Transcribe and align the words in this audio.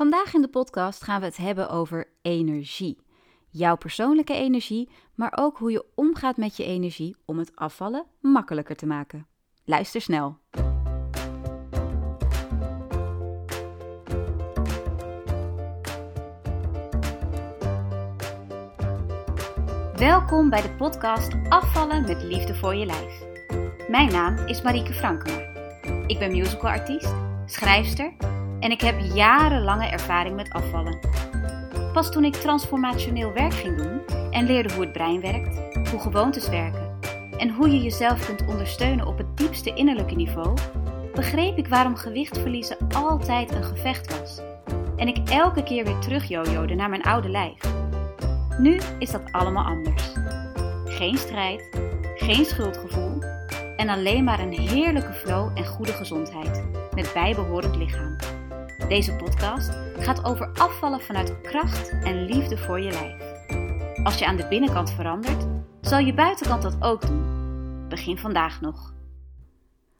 Vandaag 0.00 0.34
in 0.34 0.40
de 0.40 0.48
podcast 0.48 1.02
gaan 1.02 1.20
we 1.20 1.26
het 1.26 1.36
hebben 1.36 1.70
over 1.70 2.08
energie. 2.22 2.98
Jouw 3.48 3.76
persoonlijke 3.76 4.34
energie, 4.34 4.90
maar 5.14 5.32
ook 5.36 5.58
hoe 5.58 5.70
je 5.70 5.84
omgaat 5.94 6.36
met 6.36 6.56
je 6.56 6.64
energie 6.64 7.16
om 7.24 7.38
het 7.38 7.56
afvallen 7.56 8.06
makkelijker 8.20 8.76
te 8.76 8.86
maken. 8.86 9.26
Luister 9.64 10.00
snel. 10.00 10.38
Welkom 19.96 20.50
bij 20.50 20.62
de 20.62 20.74
podcast 20.78 21.32
Afvallen 21.48 22.02
met 22.02 22.22
liefde 22.22 22.54
voor 22.54 22.74
je 22.74 22.86
lijf. 22.86 23.22
Mijn 23.88 24.12
naam 24.12 24.36
is 24.46 24.62
Marieke 24.62 24.92
Frankema. 24.92 25.38
Ik 26.06 26.18
ben 26.18 26.30
musicalartiest, 26.30 27.14
schrijfster 27.46 28.29
en 28.60 28.70
ik 28.70 28.80
heb 28.80 29.00
jarenlange 29.14 29.86
ervaring 29.86 30.36
met 30.36 30.50
afvallen. 30.50 30.98
Pas 31.92 32.10
toen 32.10 32.24
ik 32.24 32.34
transformationeel 32.34 33.32
werk 33.32 33.54
ging 33.54 33.76
doen 33.76 34.00
en 34.30 34.46
leerde 34.46 34.74
hoe 34.74 34.82
het 34.82 34.92
brein 34.92 35.20
werkt, 35.20 35.88
hoe 35.90 36.00
gewoontes 36.00 36.48
werken 36.48 36.98
en 37.36 37.50
hoe 37.50 37.70
je 37.70 37.82
jezelf 37.82 38.26
kunt 38.26 38.46
ondersteunen 38.46 39.06
op 39.06 39.18
het 39.18 39.36
diepste 39.36 39.74
innerlijke 39.74 40.14
niveau, 40.14 40.56
begreep 41.14 41.58
ik 41.58 41.68
waarom 41.68 41.96
gewicht 41.96 42.38
verliezen 42.38 42.76
altijd 42.94 43.54
een 43.54 43.64
gevecht 43.64 44.18
was. 44.18 44.40
En 44.96 45.08
ik 45.08 45.28
elke 45.28 45.62
keer 45.62 45.84
weer 45.84 45.98
terug 45.98 46.28
jojode 46.28 46.74
naar 46.74 46.88
mijn 46.88 47.02
oude 47.02 47.28
lijf. 47.28 47.60
Nu 48.58 48.80
is 48.98 49.10
dat 49.10 49.32
allemaal 49.32 49.64
anders. 49.64 50.12
Geen 50.84 51.16
strijd, 51.16 51.80
geen 52.16 52.44
schuldgevoel 52.44 53.22
en 53.76 53.88
alleen 53.88 54.24
maar 54.24 54.40
een 54.40 54.58
heerlijke 54.58 55.12
flow 55.12 55.50
en 55.54 55.66
goede 55.66 55.92
gezondheid 55.92 56.64
met 56.94 57.10
bijbehorend 57.14 57.76
lichaam. 57.76 58.16
Deze 58.90 59.16
podcast 59.16 59.70
gaat 59.98 60.24
over 60.24 60.50
afvallen 60.54 61.00
vanuit 61.00 61.40
kracht 61.40 61.88
en 61.90 62.24
liefde 62.24 62.58
voor 62.58 62.80
je 62.80 62.90
lijf. 62.90 63.22
Als 64.04 64.18
je 64.18 64.26
aan 64.26 64.36
de 64.36 64.46
binnenkant 64.48 64.90
verandert, 64.90 65.46
zal 65.80 65.98
je 65.98 66.14
buitenkant 66.14 66.62
dat 66.62 66.76
ook 66.80 67.06
doen. 67.06 67.88
Begin 67.88 68.18
vandaag 68.18 68.60
nog. 68.60 68.94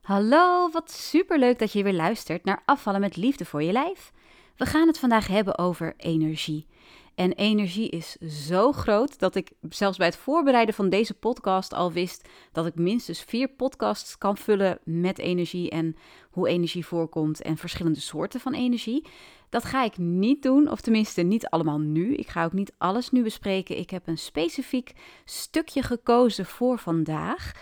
Hallo, 0.01 0.71
wat 0.71 0.91
superleuk 0.91 1.59
dat 1.59 1.73
je 1.73 1.83
weer 1.83 1.93
luistert 1.93 2.45
naar 2.45 2.63
Afvallen 2.65 3.01
met 3.01 3.17
liefde 3.17 3.45
voor 3.45 3.63
je 3.63 3.73
lijf. 3.73 4.13
We 4.57 4.67
gaan 4.67 4.87
het 4.87 4.99
vandaag 4.99 5.27
hebben 5.27 5.59
over 5.59 5.95
energie. 5.97 6.67
En 7.15 7.33
energie 7.33 7.89
is 7.89 8.17
zo 8.47 8.73
groot 8.73 9.19
dat 9.19 9.35
ik 9.35 9.53
zelfs 9.69 9.99
bij 9.99 10.07
het 10.07 10.17
voorbereiden 10.17 10.75
van 10.75 10.89
deze 10.89 11.15
podcast 11.15 11.73
al 11.75 11.93
wist 11.93 12.29
dat 12.53 12.67
ik 12.67 12.75
minstens 12.75 13.23
vier 13.23 13.49
podcasts 13.49 14.19
kan 14.19 14.37
vullen 14.37 14.79
met 14.85 15.19
energie 15.19 15.71
en 15.71 15.97
hoe 16.31 16.49
energie 16.49 16.87
voorkomt 16.87 17.43
en 17.43 17.57
verschillende 17.57 18.01
soorten 18.01 18.41
van 18.41 18.55
energie. 18.55 19.07
Dat 19.49 19.65
ga 19.65 19.85
ik 19.85 19.99
niet 19.99 20.43
doen, 20.43 20.71
of 20.71 20.81
tenminste 20.81 21.23
niet 21.23 21.47
allemaal 21.47 21.79
nu. 21.79 22.15
Ik 22.15 22.29
ga 22.29 22.45
ook 22.45 22.53
niet 22.53 22.73
alles 22.79 23.11
nu 23.11 23.23
bespreken. 23.23 23.79
Ik 23.79 23.91
heb 23.91 24.07
een 24.07 24.19
specifiek 24.19 24.93
stukje 25.25 25.83
gekozen 25.83 26.47
voor 26.47 26.79
vandaag. 26.79 27.53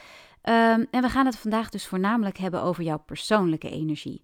Um, 0.42 0.86
en 0.90 1.02
we 1.02 1.08
gaan 1.08 1.26
het 1.26 1.38
vandaag 1.38 1.70
dus 1.70 1.86
voornamelijk 1.86 2.38
hebben 2.38 2.62
over 2.62 2.84
jouw 2.84 2.98
persoonlijke 2.98 3.70
energie. 3.70 4.22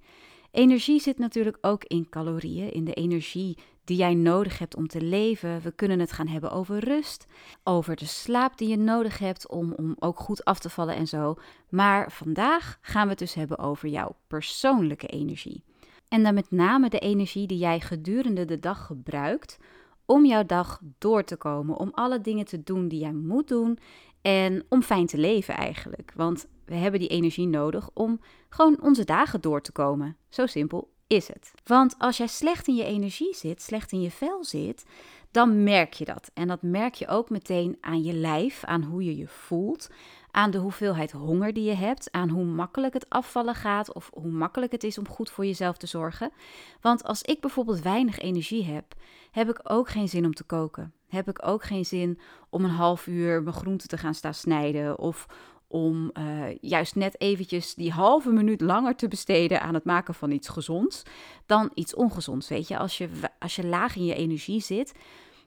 Energie 0.54 1.00
zit 1.00 1.18
natuurlijk 1.18 1.58
ook 1.60 1.84
in 1.84 2.08
calorieën, 2.08 2.72
in 2.72 2.84
de 2.84 2.94
energie 2.94 3.58
die 3.84 3.96
jij 3.96 4.14
nodig 4.14 4.58
hebt 4.58 4.76
om 4.76 4.86
te 4.86 5.00
leven. 5.00 5.60
We 5.60 5.72
kunnen 5.72 6.00
het 6.00 6.12
gaan 6.12 6.28
hebben 6.28 6.50
over 6.50 6.78
rust, 6.78 7.26
over 7.64 7.96
de 7.96 8.06
slaap 8.06 8.58
die 8.58 8.68
je 8.68 8.76
nodig 8.76 9.18
hebt 9.18 9.48
om, 9.48 9.72
om 9.72 9.96
ook 9.98 10.18
goed 10.18 10.44
af 10.44 10.58
te 10.58 10.70
vallen 10.70 10.94
en 10.94 11.06
zo. 11.06 11.34
Maar 11.68 12.12
vandaag 12.12 12.78
gaan 12.80 13.02
we 13.02 13.10
het 13.10 13.18
dus 13.18 13.34
hebben 13.34 13.58
over 13.58 13.88
jouw 13.88 14.16
persoonlijke 14.26 15.06
energie. 15.06 15.62
En 16.08 16.22
dan 16.22 16.34
met 16.34 16.50
name 16.50 16.88
de 16.88 16.98
energie 16.98 17.46
die 17.46 17.58
jij 17.58 17.80
gedurende 17.80 18.44
de 18.44 18.58
dag 18.58 18.86
gebruikt 18.86 19.58
om 20.06 20.26
jouw 20.26 20.44
dag 20.44 20.80
door 20.98 21.24
te 21.24 21.36
komen, 21.36 21.76
om 21.76 21.90
alle 21.94 22.20
dingen 22.20 22.44
te 22.44 22.62
doen 22.62 22.88
die 22.88 23.00
jij 23.00 23.12
moet 23.12 23.48
doen 23.48 23.78
en 24.24 24.64
om 24.68 24.82
fijn 24.82 25.06
te 25.06 25.18
leven 25.18 25.54
eigenlijk. 25.54 26.12
Want 26.16 26.46
we 26.64 26.74
hebben 26.74 27.00
die 27.00 27.08
energie 27.08 27.46
nodig 27.46 27.90
om 27.94 28.20
gewoon 28.48 28.82
onze 28.82 29.04
dagen 29.04 29.40
door 29.40 29.60
te 29.60 29.72
komen. 29.72 30.16
Zo 30.28 30.46
simpel 30.46 30.90
is 31.06 31.28
het. 31.28 31.52
Want 31.64 31.94
als 31.98 32.16
jij 32.16 32.26
slecht 32.26 32.68
in 32.68 32.74
je 32.74 32.84
energie 32.84 33.34
zit, 33.34 33.62
slecht 33.62 33.92
in 33.92 34.00
je 34.00 34.10
vel 34.10 34.44
zit, 34.44 34.84
dan 35.30 35.62
merk 35.62 35.92
je 35.92 36.04
dat. 36.04 36.30
En 36.34 36.48
dat 36.48 36.62
merk 36.62 36.94
je 36.94 37.08
ook 37.08 37.30
meteen 37.30 37.76
aan 37.80 38.02
je 38.02 38.12
lijf, 38.12 38.64
aan 38.64 38.82
hoe 38.82 39.04
je 39.04 39.16
je 39.16 39.28
voelt, 39.28 39.90
aan 40.30 40.50
de 40.50 40.58
hoeveelheid 40.58 41.12
honger 41.12 41.52
die 41.52 41.64
je 41.64 41.74
hebt, 41.74 42.08
aan 42.12 42.28
hoe 42.28 42.44
makkelijk 42.44 42.94
het 42.94 43.08
afvallen 43.08 43.54
gaat 43.54 43.92
of 43.92 44.10
hoe 44.12 44.30
makkelijk 44.30 44.72
het 44.72 44.84
is 44.84 44.98
om 44.98 45.08
goed 45.08 45.30
voor 45.30 45.46
jezelf 45.46 45.76
te 45.76 45.86
zorgen. 45.86 46.32
Want 46.80 47.04
als 47.04 47.22
ik 47.22 47.40
bijvoorbeeld 47.40 47.82
weinig 47.82 48.18
energie 48.18 48.64
heb, 48.64 48.94
heb 49.30 49.48
ik 49.48 49.60
ook 49.62 49.88
geen 49.88 50.08
zin 50.08 50.24
om 50.24 50.34
te 50.34 50.44
koken. 50.44 50.92
Heb 51.14 51.28
ik 51.28 51.46
ook 51.46 51.64
geen 51.64 51.84
zin 51.84 52.18
om 52.50 52.64
een 52.64 52.70
half 52.70 53.06
uur 53.06 53.42
mijn 53.42 53.54
groenten 53.54 53.88
te 53.88 53.98
gaan 53.98 54.14
staan 54.14 54.34
snijden 54.34 54.98
of 54.98 55.26
om 55.68 56.10
uh, 56.18 56.42
juist 56.60 56.94
net 56.94 57.20
eventjes 57.20 57.74
die 57.74 57.92
halve 57.92 58.30
minuut 58.30 58.60
langer 58.60 58.96
te 58.96 59.08
besteden 59.08 59.60
aan 59.60 59.74
het 59.74 59.84
maken 59.84 60.14
van 60.14 60.30
iets 60.30 60.48
gezonds 60.48 61.02
dan 61.46 61.70
iets 61.74 61.94
ongezonds. 61.94 62.48
Weet 62.48 62.68
je, 62.68 62.78
als 62.78 62.98
je, 62.98 63.08
als 63.38 63.56
je 63.56 63.66
laag 63.66 63.96
in 63.96 64.04
je 64.04 64.14
energie 64.14 64.60
zit, 64.60 64.92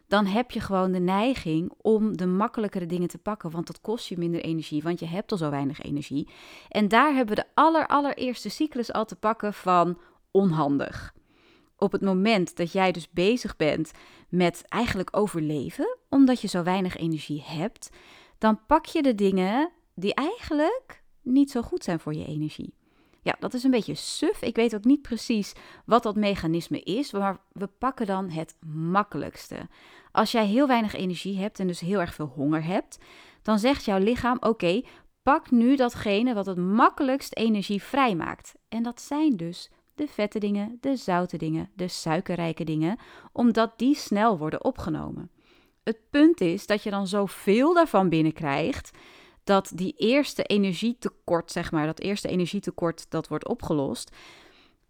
dan 0.08 0.26
heb 0.26 0.52
je 0.52 0.60
gewoon 0.60 0.92
de 0.92 1.00
neiging 1.00 1.74
om 1.82 2.18
de 2.18 2.26
makkelijkere 2.26 2.86
dingen 2.86 3.08
te 3.08 3.18
pakken, 3.18 3.52
want 3.52 3.68
dat 3.68 3.82
kost 3.82 4.08
je 4.08 4.18
minder 4.18 4.42
energie, 4.42 4.84
want 4.84 5.00
je 5.00 5.06
hebt 5.06 5.32
al 5.32 5.38
zo 5.38 5.50
weinig 5.50 5.82
energie. 5.82 6.30
En 6.70 6.88
daar 6.88 7.14
hebben 7.14 7.36
we 7.36 7.42
de 7.42 7.50
aller, 7.54 7.88
allereerste 7.88 8.50
cyclus 8.50 8.94
al 8.94 9.06
te 9.06 9.16
pakken 9.16 9.54
van 9.54 9.98
onhandig. 10.32 11.14
Op 11.78 11.92
het 11.92 12.02
moment 12.02 12.56
dat 12.56 12.72
jij 12.72 12.92
dus 12.92 13.10
bezig 13.10 13.56
bent 13.56 13.92
met 14.30 14.64
eigenlijk 14.68 15.18
overleven, 15.18 15.98
omdat 16.10 16.42
je 16.42 16.48
zo 16.48 16.64
weinig 16.64 16.98
energie 16.98 17.44
hebt, 17.46 17.90
dan 18.38 18.66
pak 18.68 18.86
je 18.86 19.02
de 19.02 19.16
dingen 19.16 19.72
die 19.96 20.14
eigenlijk 20.14 21.04
niet 21.22 21.52
zo 21.52 21.62
goed 21.62 21.84
zijn 21.84 22.00
voor 22.00 22.14
je 22.14 22.26
energie. 22.26 22.74
Ja, 23.22 23.36
dat 23.40 23.54
is 23.54 23.64
een 23.64 23.72
beetje 23.72 23.96
suf. 23.96 24.42
Ik 24.42 24.56
weet 24.56 24.76
ook 24.76 24.84
niet 24.84 25.02
precies 25.02 25.54
wat 25.86 26.04
dat 26.04 26.16
mechanisme 26.16 26.82
is, 26.82 27.12
maar 27.12 27.38
we 27.52 27.68
pakken 27.68 28.06
dan 28.06 28.30
het 28.30 28.56
makkelijkste. 28.66 29.68
Als 30.12 30.32
jij 30.32 30.46
heel 30.46 30.68
weinig 30.68 30.94
energie 30.94 31.38
hebt 31.38 31.60
en 31.60 31.68
dus 31.68 31.80
heel 31.80 32.00
erg 32.00 32.14
veel 32.14 32.32
honger 32.36 32.64
hebt, 32.64 32.98
dan 33.42 33.60
zegt 33.60 33.86
jouw 33.86 34.00
lichaam: 34.00 34.38
Oké, 34.40 34.82
pak 35.24 35.52
nu 35.52 35.76
datgene 35.76 36.34
wat 36.34 36.46
het 36.46 36.58
makkelijkst 36.58 37.36
energie 37.36 37.84
vrijmaakt. 37.84 38.56
En 38.70 38.84
dat 38.84 39.02
zijn 39.02 39.38
dus 39.38 39.70
de 39.98 40.08
vette 40.08 40.40
dingen, 40.40 40.78
de 40.82 40.96
zoute 40.96 41.38
dingen, 41.38 41.70
de 41.74 41.88
suikerrijke 41.88 42.64
dingen, 42.64 42.98
omdat 43.32 43.74
die 43.78 43.96
snel 43.96 44.38
worden 44.38 44.64
opgenomen. 44.64 45.32
Het 45.84 45.98
punt 46.10 46.42
is 46.42 46.66
dat 46.66 46.84
je 46.84 46.90
dan 46.90 47.08
zoveel 47.08 47.74
daarvan 47.74 48.10
binnenkrijgt 48.10 48.92
dat 49.44 49.72
die 49.76 49.94
eerste 49.98 50.44
energietekort, 50.44 51.52
zeg 51.52 51.72
maar, 51.72 51.86
dat 51.86 52.00
eerste 52.00 52.28
energietekort 52.28 53.06
dat 53.10 53.28
wordt 53.28 53.48
opgelost, 53.48 54.16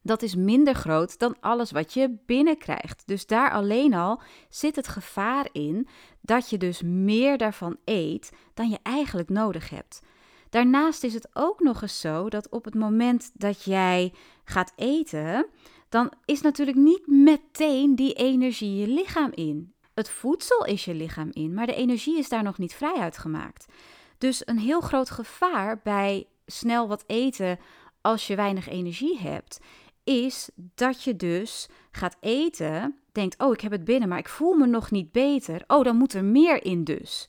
dat 0.01 0.22
is 0.22 0.35
minder 0.35 0.73
groot 0.73 1.19
dan 1.19 1.35
alles 1.40 1.72
wat 1.72 1.94
je 1.94 2.17
binnenkrijgt. 2.25 3.03
Dus 3.06 3.25
daar 3.25 3.51
alleen 3.51 3.94
al 3.94 4.22
zit 4.50 4.75
het 4.75 4.88
gevaar 4.88 5.50
in 5.51 5.88
dat 6.22 6.50
je 6.50 6.57
dus 6.57 6.81
meer 6.81 7.38
daarvan 7.38 7.78
eet 7.85 8.31
dan 8.53 8.69
je 8.69 8.79
eigenlijk 8.84 9.29
nodig 9.29 9.69
hebt. 9.69 10.01
Daarnaast 10.50 11.03
is 11.03 11.13
het 11.13 11.30
ook 11.34 11.59
nog 11.59 11.81
eens 11.81 12.00
zo 12.00 12.30
dat 12.30 12.50
op 12.50 12.66
het 12.66 12.75
moment 12.75 13.31
dat 13.34 13.63
jij 13.63 14.13
gaat 14.44 14.74
eten, 14.75 15.46
dan 15.90 16.12
is 16.25 16.41
natuurlijk 16.41 16.78
niet 16.78 17.08
meteen 17.08 17.96
die 17.96 18.13
energie 18.13 18.75
je 18.75 18.88
lichaam 18.88 19.31
in. 19.34 19.74
Het 19.94 20.09
voedsel 20.09 20.66
is 20.66 20.85
je 20.85 20.94
lichaam 20.94 21.30
in, 21.31 21.53
maar 21.53 21.66
de 21.66 21.75
energie 21.75 22.18
is 22.18 22.30
daar 22.30 22.44
nog 22.44 22.58
niet 22.58 22.74
vrij 22.74 22.96
uitgemaakt. 22.96 23.66
Dus 24.18 24.41
een 24.46 24.59
heel 24.59 24.81
groot 24.81 25.09
gevaar 25.09 25.80
bij 25.84 26.28
snel 26.46 26.88
wat 26.88 27.03
eten 27.08 27.59
als 28.02 28.28
je 28.28 28.35
weinig 28.35 28.69
energie 28.69 29.19
hebt, 29.19 29.59
is 30.03 30.50
dat 30.56 31.03
je 31.03 31.16
dus 31.16 31.68
gaat 31.91 32.17
eten, 32.20 32.96
denkt: 33.11 33.41
Oh, 33.43 33.53
ik 33.53 33.61
heb 33.61 33.72
het 33.72 33.84
binnen, 33.84 34.09
maar 34.09 34.17
ik 34.17 34.29
voel 34.29 34.53
me 34.53 34.66
nog 34.67 34.91
niet 34.91 35.11
beter. 35.11 35.64
Oh, 35.67 35.84
dan 35.84 35.96
moet 35.96 36.14
er 36.14 36.23
meer 36.23 36.66
in 36.66 36.84
dus. 36.84 37.28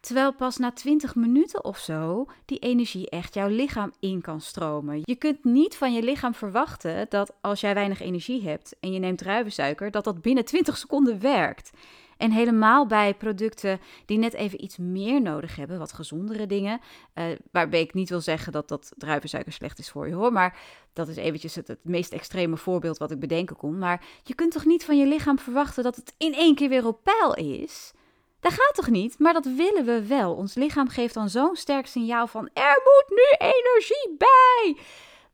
Terwijl 0.00 0.32
pas 0.32 0.56
na 0.56 0.72
20 0.72 1.14
minuten 1.14 1.64
of 1.64 1.78
zo 1.78 2.26
die 2.44 2.58
energie 2.58 3.10
echt 3.10 3.34
jouw 3.34 3.48
lichaam 3.48 3.92
in 3.98 4.20
kan 4.20 4.40
stromen. 4.40 5.00
Je 5.04 5.16
kunt 5.16 5.44
niet 5.44 5.76
van 5.76 5.92
je 5.92 6.02
lichaam 6.02 6.34
verwachten 6.34 7.06
dat 7.08 7.32
als 7.40 7.60
jij 7.60 7.74
weinig 7.74 8.00
energie 8.00 8.42
hebt 8.42 8.76
en 8.80 8.92
je 8.92 8.98
neemt 8.98 9.18
druivensuiker, 9.18 9.90
dat 9.90 10.04
dat 10.04 10.22
binnen 10.22 10.44
20 10.44 10.76
seconden 10.76 11.20
werkt. 11.20 11.70
En 12.16 12.30
helemaal 12.30 12.86
bij 12.86 13.14
producten 13.14 13.80
die 14.06 14.18
net 14.18 14.34
even 14.34 14.64
iets 14.64 14.76
meer 14.76 15.22
nodig 15.22 15.56
hebben, 15.56 15.78
wat 15.78 15.92
gezondere 15.92 16.46
dingen. 16.46 16.80
Uh, 17.14 17.24
waarbij 17.52 17.80
ik 17.80 17.94
niet 17.94 18.08
wil 18.08 18.20
zeggen 18.20 18.52
dat 18.52 18.68
dat 18.68 18.92
druivensuiker 18.96 19.52
slecht 19.52 19.78
is 19.78 19.90
voor 19.90 20.08
je 20.08 20.14
hoor. 20.14 20.32
Maar 20.32 20.58
dat 20.92 21.08
is 21.08 21.16
eventjes 21.16 21.54
het, 21.54 21.68
het 21.68 21.84
meest 21.84 22.12
extreme 22.12 22.56
voorbeeld 22.56 22.98
wat 22.98 23.10
ik 23.10 23.20
bedenken 23.20 23.56
kon. 23.56 23.78
Maar 23.78 24.04
je 24.22 24.34
kunt 24.34 24.52
toch 24.52 24.64
niet 24.64 24.84
van 24.84 24.98
je 24.98 25.06
lichaam 25.06 25.38
verwachten 25.38 25.82
dat 25.82 25.96
het 25.96 26.14
in 26.18 26.34
één 26.34 26.54
keer 26.54 26.68
weer 26.68 26.86
op 26.86 27.04
peil 27.04 27.34
is? 27.34 27.92
Dat 28.40 28.52
gaat 28.52 28.74
toch 28.74 28.88
niet? 28.88 29.18
Maar 29.18 29.32
dat 29.32 29.44
willen 29.44 29.84
we 29.84 30.06
wel. 30.06 30.34
Ons 30.34 30.54
lichaam 30.54 30.88
geeft 30.88 31.14
dan 31.14 31.28
zo'n 31.28 31.56
sterk 31.56 31.86
signaal 31.86 32.26
van 32.26 32.50
er 32.52 32.82
moet 32.84 33.04
nu 33.08 33.48
energie 33.48 34.14
bij. 34.18 34.76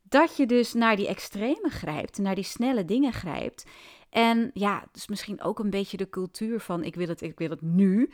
dat 0.09 0.37
je 0.37 0.47
dus 0.47 0.73
naar 0.73 0.97
die 0.97 1.07
extreme 1.07 1.69
grijpt, 1.69 2.19
naar 2.19 2.35
die 2.35 2.45
snelle 2.45 2.85
dingen 2.85 3.13
grijpt. 3.13 3.65
En 4.11 4.51
ja, 4.55 4.85
dus 4.93 5.07
misschien 5.09 5.43
ook 5.43 5.59
een 5.59 5.71
beetje 5.71 5.97
de 5.97 6.09
cultuur 6.09 6.61
van 6.61 6.85
ik 6.85 6.95
wil 6.95 7.09
het, 7.09 7.23
ik 7.23 7.39
wil 7.39 7.51
het 7.51 7.61
nu. 7.63 8.11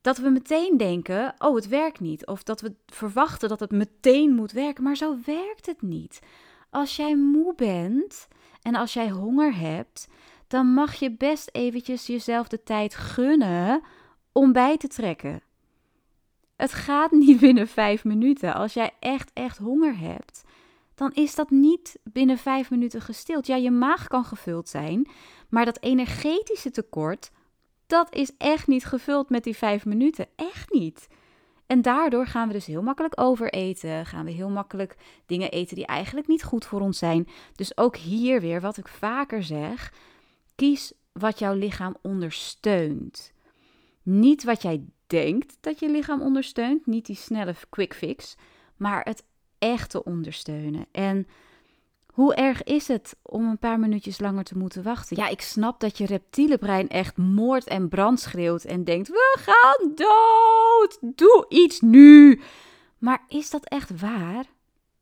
Dat 0.00 0.18
we 0.18 0.28
meteen 0.28 0.76
denken, 0.76 1.34
oh 1.38 1.54
het 1.54 1.68
werkt 1.68 2.00
niet. 2.00 2.26
Of 2.26 2.42
dat 2.42 2.60
we 2.60 2.74
verwachten 2.86 3.48
dat 3.48 3.60
het 3.60 3.70
meteen 3.70 4.34
moet 4.34 4.52
werken. 4.52 4.82
Maar 4.84 4.96
zo 4.96 5.16
werkt 5.24 5.66
het 5.66 5.82
niet. 5.82 6.20
Als 6.70 6.96
jij 6.96 7.16
moe 7.16 7.54
bent 7.54 8.28
en 8.62 8.74
als 8.74 8.92
jij 8.92 9.10
honger 9.10 9.56
hebt, 9.56 10.08
dan 10.46 10.66
mag 10.66 10.94
je 10.94 11.16
best 11.16 11.48
eventjes 11.52 12.06
jezelf 12.06 12.48
de 12.48 12.62
tijd 12.62 12.94
gunnen 12.94 13.82
om 14.34 14.52
bij 14.52 14.76
te 14.76 14.88
trekken. 14.88 15.42
Het 16.56 16.72
gaat 16.72 17.10
niet 17.26 17.40
binnen 17.40 17.68
vijf 17.68 18.04
minuten. 18.04 18.54
Als 18.54 18.74
jij 18.74 18.90
echt, 19.00 19.30
echt 19.32 19.58
honger 19.58 19.98
hebt, 19.98 20.44
dan 20.94 21.12
is 21.12 21.34
dat 21.34 21.50
niet 21.50 21.98
binnen 22.02 22.38
vijf 22.38 22.70
minuten 22.70 23.00
gestild. 23.00 23.46
Ja, 23.46 23.56
je 23.56 23.70
maag 23.70 24.06
kan 24.06 24.24
gevuld 24.24 24.68
zijn, 24.68 25.08
maar 25.48 25.64
dat 25.64 25.82
energetische 25.82 26.70
tekort, 26.70 27.30
dat 27.86 28.14
is 28.14 28.32
echt 28.38 28.66
niet 28.66 28.84
gevuld 28.84 29.30
met 29.30 29.44
die 29.44 29.56
vijf 29.56 29.84
minuten. 29.84 30.26
Echt 30.36 30.72
niet. 30.72 31.08
En 31.66 31.82
daardoor 31.82 32.26
gaan 32.26 32.46
we 32.46 32.52
dus 32.52 32.66
heel 32.66 32.82
makkelijk 32.82 33.20
overeten. 33.20 34.06
Gaan 34.06 34.24
we 34.24 34.30
heel 34.30 34.48
makkelijk 34.48 34.96
dingen 35.26 35.50
eten 35.50 35.76
die 35.76 35.86
eigenlijk 35.86 36.26
niet 36.26 36.44
goed 36.44 36.64
voor 36.64 36.80
ons 36.80 36.98
zijn. 36.98 37.28
Dus 37.54 37.76
ook 37.76 37.96
hier 37.96 38.40
weer, 38.40 38.60
wat 38.60 38.76
ik 38.76 38.88
vaker 38.88 39.42
zeg: 39.42 39.92
kies 40.54 40.92
wat 41.12 41.38
jouw 41.38 41.54
lichaam 41.54 41.96
ondersteunt. 42.02 43.33
Niet 44.04 44.44
wat 44.44 44.62
jij 44.62 44.84
denkt 45.06 45.56
dat 45.60 45.78
je 45.78 45.90
lichaam 45.90 46.20
ondersteunt, 46.20 46.86
niet 46.86 47.06
die 47.06 47.16
snelle 47.16 47.54
quick 47.70 47.94
fix, 47.94 48.36
maar 48.76 49.04
het 49.04 49.24
echte 49.58 50.04
ondersteunen. 50.04 50.86
En 50.92 51.26
hoe 52.06 52.34
erg 52.34 52.62
is 52.62 52.88
het 52.88 53.16
om 53.22 53.48
een 53.48 53.58
paar 53.58 53.80
minuutjes 53.80 54.20
langer 54.20 54.44
te 54.44 54.58
moeten 54.58 54.82
wachten? 54.82 55.16
Ja, 55.16 55.28
ik 55.28 55.40
snap 55.40 55.80
dat 55.80 55.98
je 55.98 56.06
reptiele 56.06 56.58
brein 56.58 56.88
echt 56.88 57.16
moord 57.16 57.66
en 57.66 57.88
brand 57.88 58.20
schreeuwt 58.20 58.64
en 58.64 58.84
denkt: 58.84 59.08
we 59.08 59.36
gaan 59.40 59.94
dood! 59.94 61.16
Doe 61.18 61.46
iets 61.48 61.80
nu! 61.80 62.40
Maar 62.98 63.24
is 63.28 63.50
dat 63.50 63.64
echt 63.64 64.00
waar? 64.00 64.44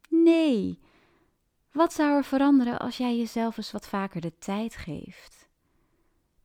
Nee. 0.09 0.79
Wat 1.73 1.93
zou 1.93 2.17
er 2.17 2.25
veranderen 2.25 2.79
als 2.79 2.97
jij 2.97 3.17
jezelf 3.17 3.57
eens 3.57 3.73
wat 3.73 3.89
vaker 3.89 4.21
de 4.21 4.33
tijd 4.39 4.77
geeft? 4.77 5.49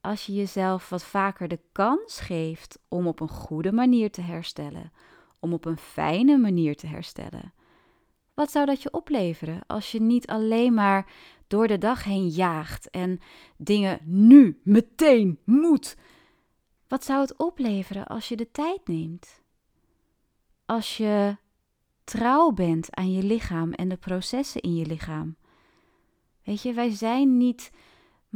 Als 0.08 0.26
je 0.26 0.34
jezelf 0.34 0.90
wat 0.90 1.04
vaker 1.04 1.48
de 1.48 1.60
kans 1.72 2.20
geeft 2.20 2.80
om 2.88 3.08
op 3.08 3.20
een 3.20 3.30
goede 3.30 3.72
manier 3.72 4.12
te 4.12 4.22
herstellen, 4.22 4.92
om 5.40 5.54
op 5.54 5.66
een 5.66 5.78
fijne 5.78 6.38
manier 6.38 6.76
te 6.76 6.88
herstellen. 6.88 7.54
Wat 8.34 8.52
zou 8.52 8.66
dat 8.66 8.82
je 8.82 8.94
opleveren 8.94 9.62
als 9.66 9.92
je 9.92 10.02
niet 10.02 10.28
alleen 10.28 10.74
maar 10.74 11.12
door 11.48 11.68
de 11.68 11.78
dag 11.78 12.04
heen 12.04 12.28
jaagt 12.28 12.90
en 12.90 13.20
dingen 13.58 14.00
nu, 14.04 14.60
meteen, 14.64 15.40
moet? 15.44 15.96
Wat 16.88 17.04
zou 17.04 17.22
het 17.22 17.38
opleveren 17.38 18.08
als 18.08 18.28
je 18.28 18.36
de 18.36 18.52
tijd 18.52 18.88
neemt? 18.88 19.42
Als 20.66 20.98
je 20.98 21.38
trouw 22.04 22.52
bent 22.52 22.96
aan 22.96 23.12
je 23.12 23.24
lichaam 23.24 23.74
en 23.74 23.90
de 23.90 23.98
processen 23.98 24.62
in 24.62 24.76
je 24.76 24.86
lichaam. 24.86 25.36
Weet 26.44 26.62
je, 26.62 26.74
wij 26.74 26.90
zijn 26.90 27.38
niet 27.38 27.72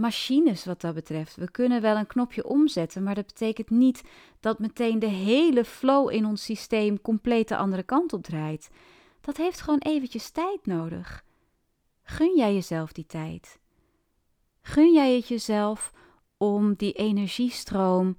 machines 0.01 0.65
wat 0.65 0.81
dat 0.81 0.93
betreft. 0.93 1.35
We 1.35 1.51
kunnen 1.51 1.81
wel 1.81 1.95
een 1.97 2.07
knopje 2.07 2.45
omzetten, 2.45 3.03
maar 3.03 3.15
dat 3.15 3.25
betekent 3.25 3.69
niet 3.69 4.03
dat 4.39 4.59
meteen 4.59 4.99
de 4.99 5.07
hele 5.07 5.65
flow 5.65 6.11
in 6.11 6.25
ons 6.25 6.43
systeem 6.43 7.01
compleet 7.01 7.47
de 7.47 7.57
andere 7.57 7.83
kant 7.83 8.13
op 8.13 8.23
draait 8.23 8.69
dat 9.21 9.37
heeft 9.37 9.61
gewoon 9.61 9.79
eventjes 9.79 10.29
tijd 10.29 10.65
nodig. 10.65 11.23
Gun 12.03 12.37
jij 12.37 12.53
jezelf 12.53 12.91
die 12.91 13.05
tijd? 13.05 13.59
Gun 14.61 14.93
jij 14.93 15.15
het 15.15 15.27
jezelf 15.27 15.93
om 16.37 16.73
die 16.73 16.93
energiestroom 16.93 18.17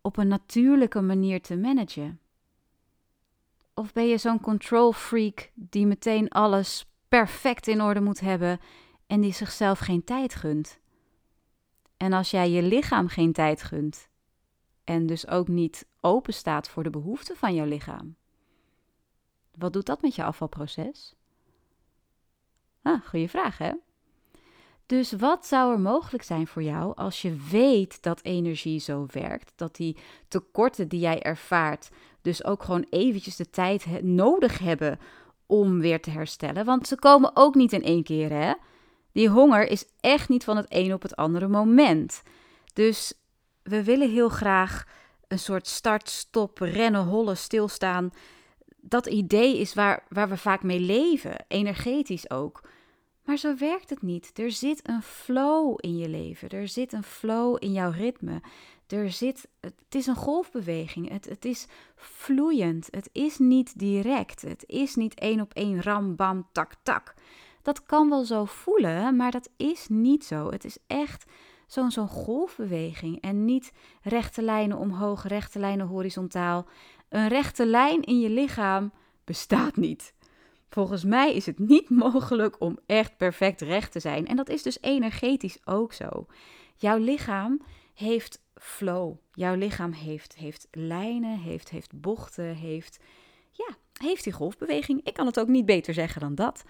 op 0.00 0.16
een 0.16 0.28
natuurlijke 0.28 1.00
manier 1.00 1.42
te 1.42 1.56
managen? 1.56 2.20
Of 3.74 3.92
ben 3.92 4.06
je 4.06 4.18
zo'n 4.18 4.40
control 4.40 4.92
freak 4.92 5.50
die 5.54 5.86
meteen 5.86 6.28
alles 6.28 6.86
perfect 7.08 7.68
in 7.68 7.82
orde 7.82 8.00
moet 8.00 8.20
hebben 8.20 8.60
en 9.06 9.20
die 9.20 9.32
zichzelf 9.32 9.78
geen 9.78 10.04
tijd 10.04 10.34
gunt? 10.34 10.80
En 11.96 12.12
als 12.12 12.30
jij 12.30 12.50
je 12.50 12.62
lichaam 12.62 13.08
geen 13.08 13.32
tijd 13.32 13.62
gunt 13.62 14.08
en 14.84 15.06
dus 15.06 15.28
ook 15.28 15.48
niet 15.48 15.86
open 16.00 16.34
staat 16.34 16.68
voor 16.68 16.82
de 16.82 16.90
behoeften 16.90 17.36
van 17.36 17.54
jouw 17.54 17.66
lichaam, 17.66 18.16
wat 19.58 19.72
doet 19.72 19.86
dat 19.86 20.02
met 20.02 20.14
je 20.14 20.24
afvalproces? 20.24 21.14
Ah, 22.82 23.06
goede 23.06 23.28
vraag 23.28 23.58
hè? 23.58 23.72
Dus 24.86 25.12
wat 25.12 25.46
zou 25.46 25.72
er 25.72 25.80
mogelijk 25.80 26.22
zijn 26.22 26.46
voor 26.46 26.62
jou 26.62 26.96
als 26.96 27.22
je 27.22 27.36
weet 27.50 28.02
dat 28.02 28.22
energie 28.22 28.78
zo 28.78 29.06
werkt, 29.12 29.52
dat 29.56 29.76
die 29.76 29.96
tekorten 30.28 30.88
die 30.88 31.00
jij 31.00 31.22
ervaart, 31.22 31.90
dus 32.22 32.44
ook 32.44 32.62
gewoon 32.62 32.86
eventjes 32.90 33.36
de 33.36 33.50
tijd 33.50 34.02
nodig 34.02 34.58
hebben 34.58 34.98
om 35.46 35.80
weer 35.80 36.00
te 36.00 36.10
herstellen? 36.10 36.64
Want 36.64 36.86
ze 36.86 36.98
komen 36.98 37.30
ook 37.34 37.54
niet 37.54 37.72
in 37.72 37.82
één 37.82 38.02
keer 38.02 38.30
hè? 38.30 38.52
Die 39.14 39.28
honger 39.28 39.68
is 39.68 39.84
echt 40.00 40.28
niet 40.28 40.44
van 40.44 40.56
het 40.56 40.66
een 40.68 40.92
op 40.92 41.02
het 41.02 41.16
andere 41.16 41.48
moment. 41.48 42.22
Dus 42.72 43.12
we 43.62 43.84
willen 43.84 44.10
heel 44.10 44.28
graag 44.28 44.84
een 45.28 45.38
soort 45.38 45.66
start, 45.66 46.08
stop, 46.08 46.58
rennen, 46.58 47.04
hollen, 47.04 47.36
stilstaan 47.36 48.12
dat 48.88 49.06
idee 49.06 49.58
is 49.58 49.74
waar, 49.74 50.04
waar 50.08 50.28
we 50.28 50.36
vaak 50.36 50.62
mee 50.62 50.80
leven, 50.80 51.44
energetisch 51.48 52.30
ook. 52.30 52.60
Maar 53.24 53.36
zo 53.36 53.56
werkt 53.56 53.90
het 53.90 54.02
niet. 54.02 54.38
Er 54.38 54.50
zit 54.50 54.88
een 54.88 55.02
flow 55.02 55.74
in 55.76 55.96
je 55.96 56.08
leven. 56.08 56.48
Er 56.48 56.68
zit 56.68 56.92
een 56.92 57.02
flow 57.02 57.56
in 57.58 57.72
jouw 57.72 57.90
ritme. 57.90 58.42
Er 58.86 59.10
zit, 59.10 59.48
het 59.60 59.74
is 59.94 60.06
een 60.06 60.14
golfbeweging. 60.14 61.08
Het, 61.08 61.24
het 61.24 61.44
is 61.44 61.66
vloeiend. 61.96 62.88
Het 62.90 63.08
is 63.12 63.38
niet 63.38 63.78
direct. 63.78 64.42
Het 64.42 64.64
is 64.66 64.94
niet 64.94 65.14
één 65.14 65.40
op 65.40 65.52
één 65.52 65.82
ram, 65.82 66.16
bam, 66.16 66.48
tak, 66.52 66.72
tak. 66.82 67.14
Dat 67.64 67.82
kan 67.82 68.08
wel 68.08 68.24
zo 68.24 68.44
voelen, 68.44 69.16
maar 69.16 69.30
dat 69.30 69.48
is 69.56 69.86
niet 69.88 70.24
zo. 70.24 70.50
Het 70.50 70.64
is 70.64 70.78
echt 70.86 71.24
zo'n 71.66 71.90
zo'n 71.90 72.08
golfbeweging 72.08 73.20
en 73.20 73.44
niet 73.44 73.72
rechte 74.02 74.42
lijnen 74.42 74.78
omhoog, 74.78 75.22
rechte 75.22 75.58
lijnen 75.58 75.86
horizontaal. 75.86 76.66
Een 77.08 77.28
rechte 77.28 77.66
lijn 77.66 78.02
in 78.02 78.20
je 78.20 78.30
lichaam 78.30 78.92
bestaat 79.24 79.76
niet. 79.76 80.14
Volgens 80.68 81.04
mij 81.04 81.34
is 81.34 81.46
het 81.46 81.58
niet 81.58 81.90
mogelijk 82.04 82.60
om 82.60 82.78
echt 82.86 83.16
perfect 83.16 83.60
recht 83.60 83.92
te 83.92 84.00
zijn. 84.00 84.26
En 84.26 84.36
dat 84.36 84.48
is 84.48 84.62
dus 84.62 84.78
energetisch 84.80 85.58
ook 85.66 85.92
zo. 85.92 86.26
Jouw 86.76 86.98
lichaam 86.98 87.62
heeft 87.94 88.42
flow. 88.54 89.16
Jouw 89.32 89.54
lichaam 89.54 89.92
heeft, 89.92 90.34
heeft 90.34 90.68
lijnen, 90.70 91.38
heeft, 91.38 91.70
heeft 91.70 92.00
bochten, 92.00 92.54
heeft, 92.54 92.98
ja, 93.52 93.68
heeft 93.92 94.24
die 94.24 94.32
golfbeweging. 94.32 95.00
Ik 95.04 95.14
kan 95.14 95.26
het 95.26 95.40
ook 95.40 95.48
niet 95.48 95.66
beter 95.66 95.94
zeggen 95.94 96.20
dan 96.20 96.34
dat. 96.34 96.64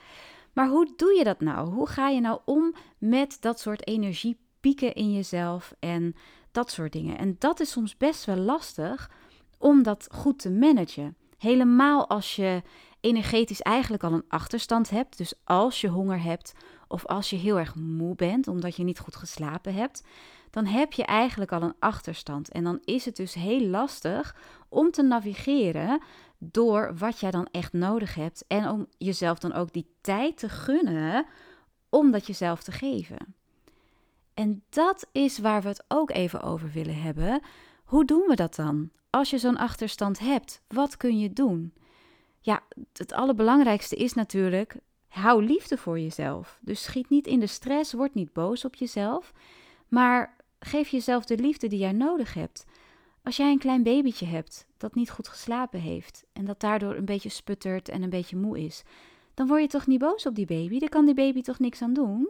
Maar 0.54 0.68
hoe 0.68 0.92
doe 0.96 1.14
je 1.14 1.24
dat 1.24 1.40
nou? 1.40 1.68
Hoe 1.68 1.88
ga 1.88 2.08
je 2.08 2.20
nou 2.20 2.40
om 2.44 2.74
met 2.98 3.36
dat 3.40 3.60
soort 3.60 3.86
energiepieken 3.86 4.94
in 4.94 5.12
jezelf 5.12 5.74
en 5.78 6.14
dat 6.52 6.70
soort 6.70 6.92
dingen? 6.92 7.18
En 7.18 7.36
dat 7.38 7.60
is 7.60 7.70
soms 7.70 7.96
best 7.96 8.24
wel 8.24 8.36
lastig, 8.36 9.10
om 9.58 9.82
dat 9.82 10.08
goed 10.12 10.38
te 10.38 10.50
managen. 10.50 11.16
Helemaal 11.38 12.08
als 12.08 12.36
je 12.36 12.62
energetisch 13.00 13.60
eigenlijk 13.60 14.02
al 14.02 14.12
een 14.12 14.24
achterstand 14.28 14.90
hebt. 14.90 15.18
Dus 15.18 15.34
als 15.44 15.80
je 15.80 15.88
honger 15.88 16.22
hebt 16.22 16.52
of 16.88 17.06
als 17.06 17.30
je 17.30 17.36
heel 17.36 17.58
erg 17.58 17.74
moe 17.74 18.14
bent 18.14 18.48
omdat 18.48 18.76
je 18.76 18.84
niet 18.84 18.98
goed 18.98 19.16
geslapen 19.16 19.74
hebt, 19.74 20.04
dan 20.54 20.66
heb 20.66 20.92
je 20.92 21.04
eigenlijk 21.04 21.52
al 21.52 21.62
een 21.62 21.74
achterstand. 21.78 22.50
En 22.50 22.64
dan 22.64 22.80
is 22.84 23.04
het 23.04 23.16
dus 23.16 23.34
heel 23.34 23.60
lastig 23.60 24.36
om 24.68 24.90
te 24.90 25.02
navigeren 25.02 26.00
door 26.38 26.94
wat 26.98 27.20
jij 27.20 27.30
dan 27.30 27.48
echt 27.50 27.72
nodig 27.72 28.14
hebt. 28.14 28.44
En 28.46 28.68
om 28.68 28.86
jezelf 28.98 29.38
dan 29.38 29.52
ook 29.52 29.72
die 29.72 29.94
tijd 30.00 30.38
te 30.38 30.48
gunnen 30.48 31.26
om 31.88 32.10
dat 32.10 32.26
jezelf 32.26 32.62
te 32.62 32.72
geven. 32.72 33.34
En 34.34 34.62
dat 34.68 35.06
is 35.12 35.38
waar 35.38 35.62
we 35.62 35.68
het 35.68 35.84
ook 35.88 36.10
even 36.10 36.42
over 36.42 36.70
willen 36.70 37.02
hebben. 37.02 37.40
Hoe 37.84 38.04
doen 38.04 38.26
we 38.26 38.34
dat 38.34 38.54
dan? 38.54 38.90
als 39.14 39.30
je 39.30 39.38
zo'n 39.38 39.56
achterstand 39.56 40.18
hebt, 40.18 40.62
wat 40.68 40.96
kun 40.96 41.18
je 41.18 41.32
doen? 41.32 41.74
Ja, 42.40 42.62
het 42.92 43.12
allerbelangrijkste 43.12 43.96
is 43.96 44.14
natuurlijk, 44.14 44.76
hou 45.08 45.44
liefde 45.44 45.76
voor 45.76 46.00
jezelf. 46.00 46.58
Dus 46.60 46.82
schiet 46.82 47.08
niet 47.08 47.26
in 47.26 47.40
de 47.40 47.46
stress, 47.46 47.92
word 47.92 48.14
niet 48.14 48.32
boos 48.32 48.64
op 48.64 48.74
jezelf, 48.74 49.32
maar 49.88 50.36
geef 50.64 50.88
jezelf 50.88 51.24
de 51.24 51.36
liefde 51.36 51.68
die 51.68 51.78
jij 51.78 51.92
nodig 51.92 52.34
hebt. 52.34 52.64
Als 53.22 53.36
jij 53.36 53.50
een 53.50 53.58
klein 53.58 53.82
babytje 53.82 54.26
hebt 54.26 54.66
dat 54.76 54.94
niet 54.94 55.10
goed 55.10 55.28
geslapen 55.28 55.80
heeft 55.80 56.24
en 56.32 56.44
dat 56.44 56.60
daardoor 56.60 56.94
een 56.94 57.04
beetje 57.04 57.28
sputtert 57.28 57.88
en 57.88 58.02
een 58.02 58.10
beetje 58.10 58.36
moe 58.36 58.64
is, 58.64 58.82
dan 59.34 59.46
word 59.46 59.60
je 59.60 59.68
toch 59.68 59.86
niet 59.86 59.98
boos 59.98 60.26
op 60.26 60.34
die 60.34 60.46
baby? 60.46 60.78
Dan 60.78 60.88
kan 60.88 61.04
die 61.04 61.14
baby 61.14 61.42
toch 61.42 61.58
niks 61.58 61.82
aan 61.82 61.92
doen? 61.92 62.28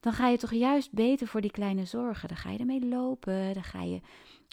Dan 0.00 0.12
ga 0.12 0.28
je 0.28 0.38
toch 0.38 0.52
juist 0.52 0.92
beter 0.92 1.26
voor 1.26 1.40
die 1.40 1.50
kleine 1.50 1.84
zorgen. 1.84 2.28
Dan 2.28 2.36
ga 2.36 2.50
je 2.50 2.58
ermee 2.58 2.86
lopen, 2.86 3.54
dan 3.54 3.64
ga 3.64 3.82
je 3.82 4.00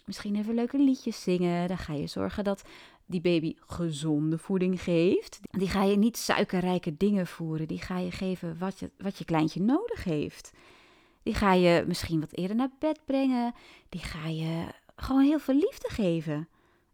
misschien 0.04 0.36
even 0.36 0.54
leuke 0.54 0.78
liedjes 0.78 1.22
zingen. 1.22 1.68
Dan 1.68 1.78
ga 1.78 1.92
je 1.92 2.06
zorgen 2.06 2.44
dat 2.44 2.62
die 3.06 3.20
baby 3.20 3.54
gezonde 3.58 4.38
voeding 4.38 4.82
geeft. 4.82 5.40
Die 5.50 5.68
ga 5.68 5.82
je 5.82 5.96
niet 5.96 6.16
suikerrijke 6.16 6.96
dingen 6.96 7.26
voeren. 7.26 7.68
Die 7.68 7.80
ga 7.80 7.98
je 7.98 8.10
geven 8.10 8.58
wat 8.58 8.78
je, 8.78 8.90
wat 8.98 9.18
je 9.18 9.24
kleintje 9.24 9.60
nodig 9.60 10.04
heeft. 10.04 10.52
Die 11.28 11.36
ga 11.36 11.52
je 11.52 11.84
misschien 11.86 12.20
wat 12.20 12.36
eerder 12.36 12.56
naar 12.56 12.70
bed 12.78 13.00
brengen. 13.04 13.54
Die 13.88 14.00
ga 14.00 14.28
je 14.28 14.66
gewoon 14.96 15.22
heel 15.22 15.38
veel 15.38 15.54
liefde 15.54 15.88
geven. 15.88 16.48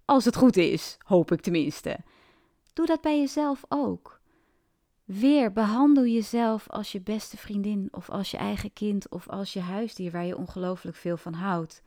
Als 0.04 0.24
het 0.24 0.36
goed 0.36 0.56
is, 0.56 0.96
hoop 1.04 1.32
ik 1.32 1.40
tenminste. 1.40 1.98
Doe 2.72 2.86
dat 2.86 3.00
bij 3.00 3.18
jezelf 3.18 3.64
ook. 3.68 4.20
Weer 5.04 5.52
behandel 5.52 6.06
jezelf 6.06 6.70
als 6.70 6.92
je 6.92 7.00
beste 7.00 7.36
vriendin 7.36 7.88
of 7.90 8.10
als 8.10 8.30
je 8.30 8.36
eigen 8.36 8.72
kind 8.72 9.08
of 9.08 9.28
als 9.28 9.52
je 9.52 9.60
huisdier 9.60 10.10
waar 10.10 10.24
je 10.24 10.36
ongelooflijk 10.36 10.96
veel 10.96 11.16
van 11.16 11.32
houdt. 11.32 11.82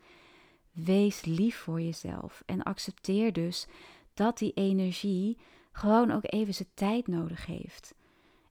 Wees 0.71 1.25
lief 1.25 1.57
voor 1.57 1.81
jezelf 1.81 2.43
en 2.45 2.63
accepteer 2.63 3.33
dus 3.33 3.67
dat 4.13 4.37
die 4.37 4.53
energie 4.53 5.37
gewoon 5.71 6.11
ook 6.11 6.23
even 6.33 6.53
zijn 6.53 6.69
tijd 6.73 7.07
nodig 7.07 7.45
heeft. 7.45 7.93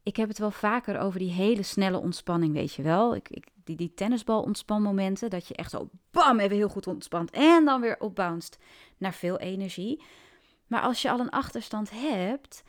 Ik 0.07 0.17
heb 0.17 0.29
het 0.29 0.39
wel 0.39 0.51
vaker 0.51 0.99
over 0.99 1.19
die 1.19 1.31
hele 1.31 1.63
snelle 1.63 1.99
ontspanning, 1.99 2.53
weet 2.53 2.75
je 2.75 2.83
wel. 2.83 3.15
Ik, 3.15 3.29
ik, 3.29 3.49
die, 3.65 3.77
die 3.77 3.95
tennisbal 3.95 4.43
ontspanmomenten, 4.43 5.31
dat 5.31 5.49
je 5.49 5.55
echt 5.55 5.71
zo 5.71 5.89
bam, 6.11 6.39
even 6.41 6.57
heel 6.57 6.69
goed 6.69 6.87
ontspant 6.87 7.31
en 7.31 7.65
dan 7.65 7.81
weer 7.81 8.01
opbouwt 8.01 8.59
naar 8.97 9.15
veel 9.15 9.39
energie. 9.39 10.03
Maar 10.67 10.81
als 10.81 11.03
je 11.03 11.11
al 11.11 11.21
een 11.21 11.31
achterstand 11.31 11.91
hebt, 11.91 12.63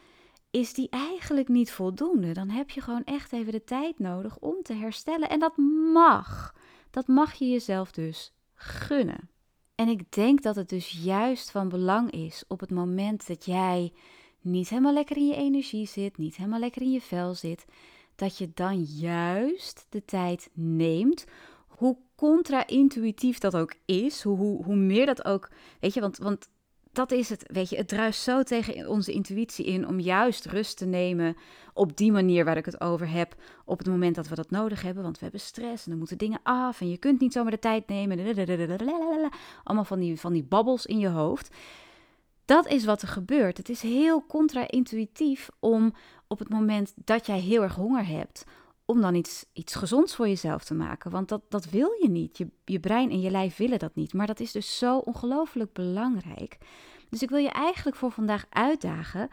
is 0.52 0.74
die 0.74 0.90
eigenlijk 0.90 1.48
niet 1.48 1.72
voldoende. 1.72 2.32
Dan 2.32 2.50
heb 2.50 2.70
je 2.70 2.82
gewoon 2.82 3.04
echt 3.04 3.34
even 3.34 3.52
de 3.52 3.64
tijd 3.64 4.00
nodig 4.00 4.38
om 4.38 4.62
te 4.62 4.74
herstellen. 4.74 5.30
En 5.30 5.40
dat 5.40 5.58
mag. 5.94 6.56
Dat 6.90 7.08
mag 7.08 7.34
je 7.34 7.50
jezelf 7.50 7.92
dus 7.92 8.34
gunnen. 8.54 9.30
En 9.76 9.88
ik 9.88 10.12
denk 10.12 10.42
dat 10.42 10.56
het 10.56 10.70
dus 10.70 11.02
juist 11.04 11.52
van 11.52 11.70
belang 11.70 12.12
is 12.12 12.44
op 12.48 12.60
het 12.60 12.72
moment 12.72 13.28
dat 13.28 13.46
jij 13.46 13.94
niet 14.52 14.70
helemaal 14.70 14.94
lekker 14.94 15.18
in 15.18 15.28
je 15.28 15.36
energie 15.36 15.88
zit, 15.88 16.18
niet 16.18 16.36
helemaal 16.36 16.60
lekker 16.60 16.82
in 16.82 16.92
je 16.92 17.02
vel 17.02 17.34
zit, 17.34 17.66
dat 18.16 18.38
je 18.38 18.52
dan 18.54 18.84
juist 18.84 19.86
de 19.90 20.06
tijd 20.06 20.50
neemt. 20.54 21.26
Hoe 21.68 21.98
contra-intuïtief 22.16 23.38
dat 23.38 23.56
ook 23.56 23.74
is, 23.86 24.24
hoe, 24.24 24.38
hoe, 24.38 24.64
hoe 24.64 24.76
meer 24.76 25.06
dat 25.06 25.26
ook. 25.26 25.50
Weet 25.80 25.94
je, 25.94 26.02
want, 26.02 26.18
want 26.18 26.48
dat 26.98 27.12
is 27.12 27.30
het. 27.30 27.44
Weet 27.54 27.70
je, 27.70 27.76
het 27.76 27.88
druist 27.88 28.22
zo 28.22 28.44
tegen 28.44 28.90
onze 28.90 29.12
intuïtie 29.12 29.66
in 29.66 29.88
om 29.88 30.00
juist 30.00 30.46
rust 30.46 30.78
te 30.78 30.86
nemen 30.86 31.36
op 31.74 31.98
die 31.98 32.12
manier 32.12 32.46
waar 32.46 32.58
ik 32.58 32.66
het 32.66 32.82
over 32.82 33.10
heb. 33.10 33.36
Op 33.66 33.78
het 33.78 33.88
moment 33.88 34.16
dat 34.16 34.28
we 34.28 34.36
dat 34.36 34.50
nodig 34.50 34.82
hebben. 34.82 35.04
Want 35.04 35.16
we 35.18 35.24
hebben 35.24 35.42
stress 35.42 35.84
en 35.84 35.90
dan 35.90 36.00
moeten 36.00 36.18
dingen 36.18 36.40
af. 36.44 36.82
En 36.82 36.90
je 36.90 36.98
kunt 36.98 37.20
niet 37.20 37.34
zomaar 37.34 37.52
de 37.52 37.60
tijd 37.60 37.88
nemen. 37.88 39.30
Allemaal 39.64 39.86
van 39.86 40.00
die, 40.00 40.20
van 40.20 40.34
die 40.34 40.44
babbels 40.44 40.86
in 40.86 41.00
je 41.00 41.10
hoofd. 41.10 41.56
Dat 42.48 42.68
is 42.68 42.86
wat 42.86 43.02
er 43.02 43.08
gebeurt. 43.08 43.58
Het 43.58 43.70
is 43.70 43.82
heel 43.82 44.26
contra-intuïtief 44.26 45.50
om 45.60 45.94
op 46.28 46.40
het 46.40 46.50
moment 46.50 46.94
dat 46.96 47.26
jij 47.26 47.40
heel 47.40 47.62
erg 47.62 47.76
honger 47.76 48.08
hebt, 48.08 48.44
om 48.86 49.02
dan 49.02 49.16
iets, 49.16 49.46
iets 49.54 49.76
gezonds 49.76 50.16
voor 50.16 50.28
jezelf 50.28 50.64
te 50.64 50.74
maken. 50.74 51.12
Want 51.12 51.30
dat, 51.30 51.42
dat 51.50 51.66
wil 51.66 51.90
je 52.02 52.10
niet. 52.10 52.38
Je, 52.38 52.48
je 52.66 52.80
brein 52.80 53.12
en 53.12 53.22
je 53.22 53.32
lijf 53.32 53.58
willen 53.58 53.80
dat 53.80 53.96
niet. 53.96 54.14
Maar 54.14 54.28
dat 54.28 54.40
is 54.40 54.52
dus 54.52 54.78
zo 54.78 54.98
ongelooflijk 54.98 55.74
belangrijk. 55.74 56.58
Dus 57.10 57.22
ik 57.22 57.30
wil 57.30 57.40
je 57.40 57.50
eigenlijk 57.50 57.98
voor 57.98 58.12
vandaag 58.12 58.46
uitdagen 58.50 59.30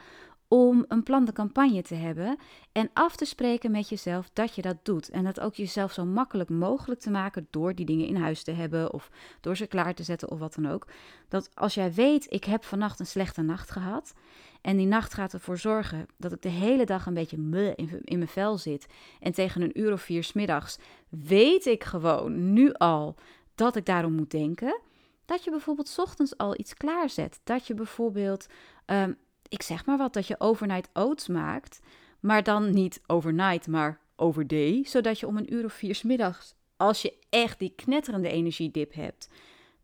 om 0.49 0.85
een 0.89 1.03
plan 1.03 1.25
de 1.25 1.33
campagne 1.33 1.83
te 1.83 1.95
hebben 1.95 2.37
en 2.73 2.91
af 2.93 3.17
te 3.17 3.25
spreken 3.25 3.71
met 3.71 3.89
jezelf 3.89 4.31
dat 4.33 4.55
je 4.55 4.63
dat 4.63 4.77
doet. 4.83 5.11
En 5.11 5.25
dat 5.25 5.41
ook 5.41 5.55
jezelf 5.55 5.93
zo 5.93 6.05
makkelijk 6.05 6.51
mogelijk 6.51 7.01
te 7.01 7.11
maken 7.11 7.47
door 7.51 7.75
die 7.75 7.87
dingen 7.87 8.07
in 8.07 8.17
huis 8.17 8.43
te 8.43 8.53
hebben 8.53 8.93
of 8.93 9.11
door 9.41 9.57
ze 9.57 9.67
klaar 9.67 9.95
te 9.95 10.03
zetten 10.03 10.31
of 10.31 10.39
wat 10.39 10.55
dan 10.55 10.71
ook. 10.71 10.87
Dat 11.29 11.51
als 11.55 11.75
jij 11.75 11.93
weet, 11.93 12.27
ik 12.33 12.45
heb 12.45 12.65
vannacht 12.65 13.01
een 13.01 13.07
slechte 13.07 13.43
nacht 13.43 13.71
gehad 13.71 14.15
en 14.61 14.77
die 14.77 14.87
nacht 14.87 15.15
gaat 15.15 15.33
ervoor 15.33 15.59
zorgen 15.59 16.07
dat 16.17 16.33
ik 16.33 16.43
de 16.43 16.49
hele 16.49 16.85
dag 16.85 17.07
een 17.07 17.15
beetje 17.15 17.39
me 17.39 17.73
in, 18.05 18.19
mijn 18.19 18.29
vel 18.29 18.59
zit 18.59 18.87
en 19.21 19.33
tegen 19.33 19.63
een 19.63 19.81
uur 19.81 19.93
of 19.93 20.03
vier 20.03 20.25
smiddags 20.25 20.79
weet 21.09 21.67
ik 21.67 21.85
gewoon 21.85 22.53
nu 22.53 22.73
al 22.73 23.17
dat 23.55 23.77
ik 23.77 23.87
daarom 23.87 24.13
moet 24.13 24.31
denken. 24.31 24.81
Dat 25.25 25.45
je 25.45 25.51
bijvoorbeeld 25.51 25.99
ochtends 25.99 26.37
al 26.37 26.59
iets 26.59 26.75
klaarzet. 26.75 27.41
Dat 27.45 27.67
je 27.67 27.75
bijvoorbeeld 27.75 28.47
ehm, 28.85 29.13
ik 29.49 29.63
zeg 29.63 29.87
maar 29.87 29.97
wat, 29.97 30.13
dat 30.13 30.27
je 30.27 30.41
overnight 30.41 30.89
oats 30.93 31.29
maakt, 31.29 31.81
maar 32.21 32.43
dan 32.43 32.71
niet 32.71 33.01
overnight, 33.07 33.67
maar 33.67 34.01
overday, 34.17 34.85
zodat 34.85 35.21
je 35.21 35.27
om 35.27 35.37
een 35.37 35.55
uur 35.55 35.65
of 35.65 35.73
vier 35.73 36.01
middags, 36.05 36.55
als 36.77 37.03
je 37.03 37.19
echt 37.31 37.59
die 37.59 37.73
knetterende 37.77 38.29
energiedip 38.29 38.95
hebt, 38.95 39.29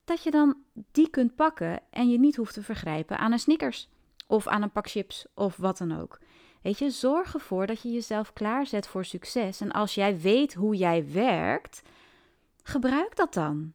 dat 0.04 0.22
je 0.22 0.30
dan 0.30 0.56
die 0.92 1.10
kunt 1.10 1.34
pakken 1.34 1.80
en 1.90 2.10
je 2.10 2.18
niet 2.18 2.36
hoeft 2.36 2.54
te 2.54 2.62
vergrijpen 2.62 3.18
aan 3.18 3.32
een 3.32 3.38
Snickers 3.38 3.88
of 4.26 4.46
aan 4.46 4.62
een 4.62 4.70
pak 4.70 4.88
chips 4.88 5.26
of 5.34 5.56
wat 5.56 5.78
dan 5.78 6.00
ook. 6.00 6.18
Weet 6.62 6.78
je, 6.78 6.90
zorg 6.90 7.34
ervoor 7.34 7.66
dat 7.66 7.82
je 7.82 7.90
jezelf 7.92 8.32
klaarzet 8.32 8.86
voor 8.86 9.04
succes. 9.04 9.60
En 9.60 9.70
als 9.70 9.94
jij 9.94 10.20
weet 10.20 10.54
hoe 10.54 10.76
jij 10.76 11.12
werkt, 11.12 11.82
gebruik 12.62 13.16
dat 13.16 13.34
dan. 13.34 13.72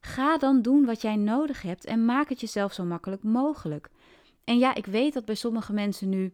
Ga 0.00 0.38
dan 0.38 0.62
doen 0.62 0.84
wat 0.84 1.02
jij 1.02 1.16
nodig 1.16 1.62
hebt 1.62 1.84
en 1.84 2.04
maak 2.04 2.28
het 2.28 2.40
jezelf 2.40 2.72
zo 2.72 2.84
makkelijk 2.84 3.22
mogelijk. 3.22 3.90
En 4.48 4.58
ja, 4.58 4.74
ik 4.74 4.86
weet 4.86 5.12
dat 5.12 5.24
bij 5.24 5.34
sommige 5.34 5.72
mensen 5.72 6.08
nu 6.08 6.32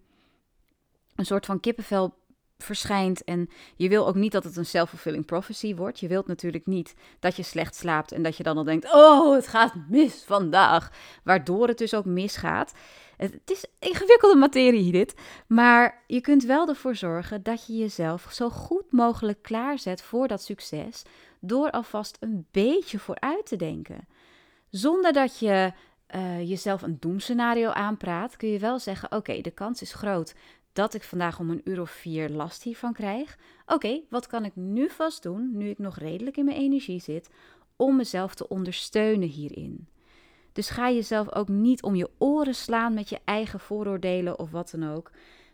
een 1.14 1.26
soort 1.26 1.46
van 1.46 1.60
kippenvel 1.60 2.14
verschijnt. 2.58 3.24
En 3.24 3.48
je 3.76 3.88
wil 3.88 4.06
ook 4.06 4.14
niet 4.14 4.32
dat 4.32 4.44
het 4.44 4.56
een 4.56 4.66
self-fulfilling 4.66 5.24
prophecy 5.24 5.74
wordt. 5.74 6.00
Je 6.00 6.08
wilt 6.08 6.26
natuurlijk 6.26 6.66
niet 6.66 6.94
dat 7.18 7.36
je 7.36 7.42
slecht 7.42 7.74
slaapt 7.74 8.12
en 8.12 8.22
dat 8.22 8.36
je 8.36 8.42
dan 8.42 8.56
al 8.56 8.64
denkt: 8.64 8.92
oh, 8.92 9.34
het 9.34 9.48
gaat 9.48 9.74
mis 9.88 10.22
vandaag. 10.26 10.90
Waardoor 11.24 11.68
het 11.68 11.78
dus 11.78 11.94
ook 11.94 12.04
misgaat. 12.04 12.72
Het 13.16 13.50
is 13.50 13.66
ingewikkelde 13.78 14.38
materie 14.38 14.92
dit. 14.92 15.14
Maar 15.46 16.02
je 16.06 16.20
kunt 16.20 16.44
wel 16.44 16.68
ervoor 16.68 16.96
zorgen 16.96 17.42
dat 17.42 17.66
je 17.66 17.76
jezelf 17.76 18.26
zo 18.30 18.50
goed 18.50 18.92
mogelijk 18.92 19.42
klaarzet 19.42 20.02
voor 20.02 20.28
dat 20.28 20.42
succes. 20.42 21.02
Door 21.40 21.70
alvast 21.70 22.16
een 22.20 22.46
beetje 22.50 22.98
vooruit 22.98 23.46
te 23.46 23.56
denken. 23.56 24.08
Zonder 24.70 25.12
dat 25.12 25.38
je 25.38 25.72
uh, 26.16 26.48
jezelf 26.48 26.82
een 26.82 26.96
doemscenario 27.00 27.70
aanpraat, 27.70 28.36
kun 28.36 28.48
je 28.48 28.58
wel 28.58 28.78
zeggen: 28.78 29.12
Oké, 29.12 29.40
de 29.40 29.50
kans 29.50 29.82
is 29.82 29.94
groot 29.94 30.34
dat 30.72 30.94
ik 30.94 31.02
vandaag 31.02 31.38
om 31.38 31.50
een 31.50 31.60
uur 31.64 31.80
of 31.80 31.90
vier 31.90 32.28
last 32.28 32.62
hiervan 32.62 32.92
krijg. 32.92 33.38
Oké, 33.66 34.00
wat 34.10 34.26
kan 34.26 34.44
ik 34.44 34.56
nu 34.56 34.90
vast 34.90 35.22
doen, 35.22 35.50
nu 35.52 35.68
ik 35.68 35.78
nog 35.78 35.98
redelijk 35.98 36.36
in 36.36 36.44
mijn 36.44 36.56
energie 36.56 37.00
zit, 37.00 37.30
om 37.76 37.96
mezelf 37.96 38.34
te 38.34 38.48
ondersteunen 38.48 39.28
hierin? 39.28 39.88
Dus 40.52 40.70
ga 40.70 40.90
jezelf 40.90 41.34
ook 41.34 41.48
niet 41.48 41.82
om 41.82 41.94
je 41.94 42.10
oren 42.18 42.54
slaan 42.54 42.94
met 42.94 43.08
je 43.08 43.20
eigen 43.24 43.60
vooroordelen 43.60 44.38
of 44.38 44.50
wat 44.50 44.70
dan 44.70 44.92
ook. 44.94 45.10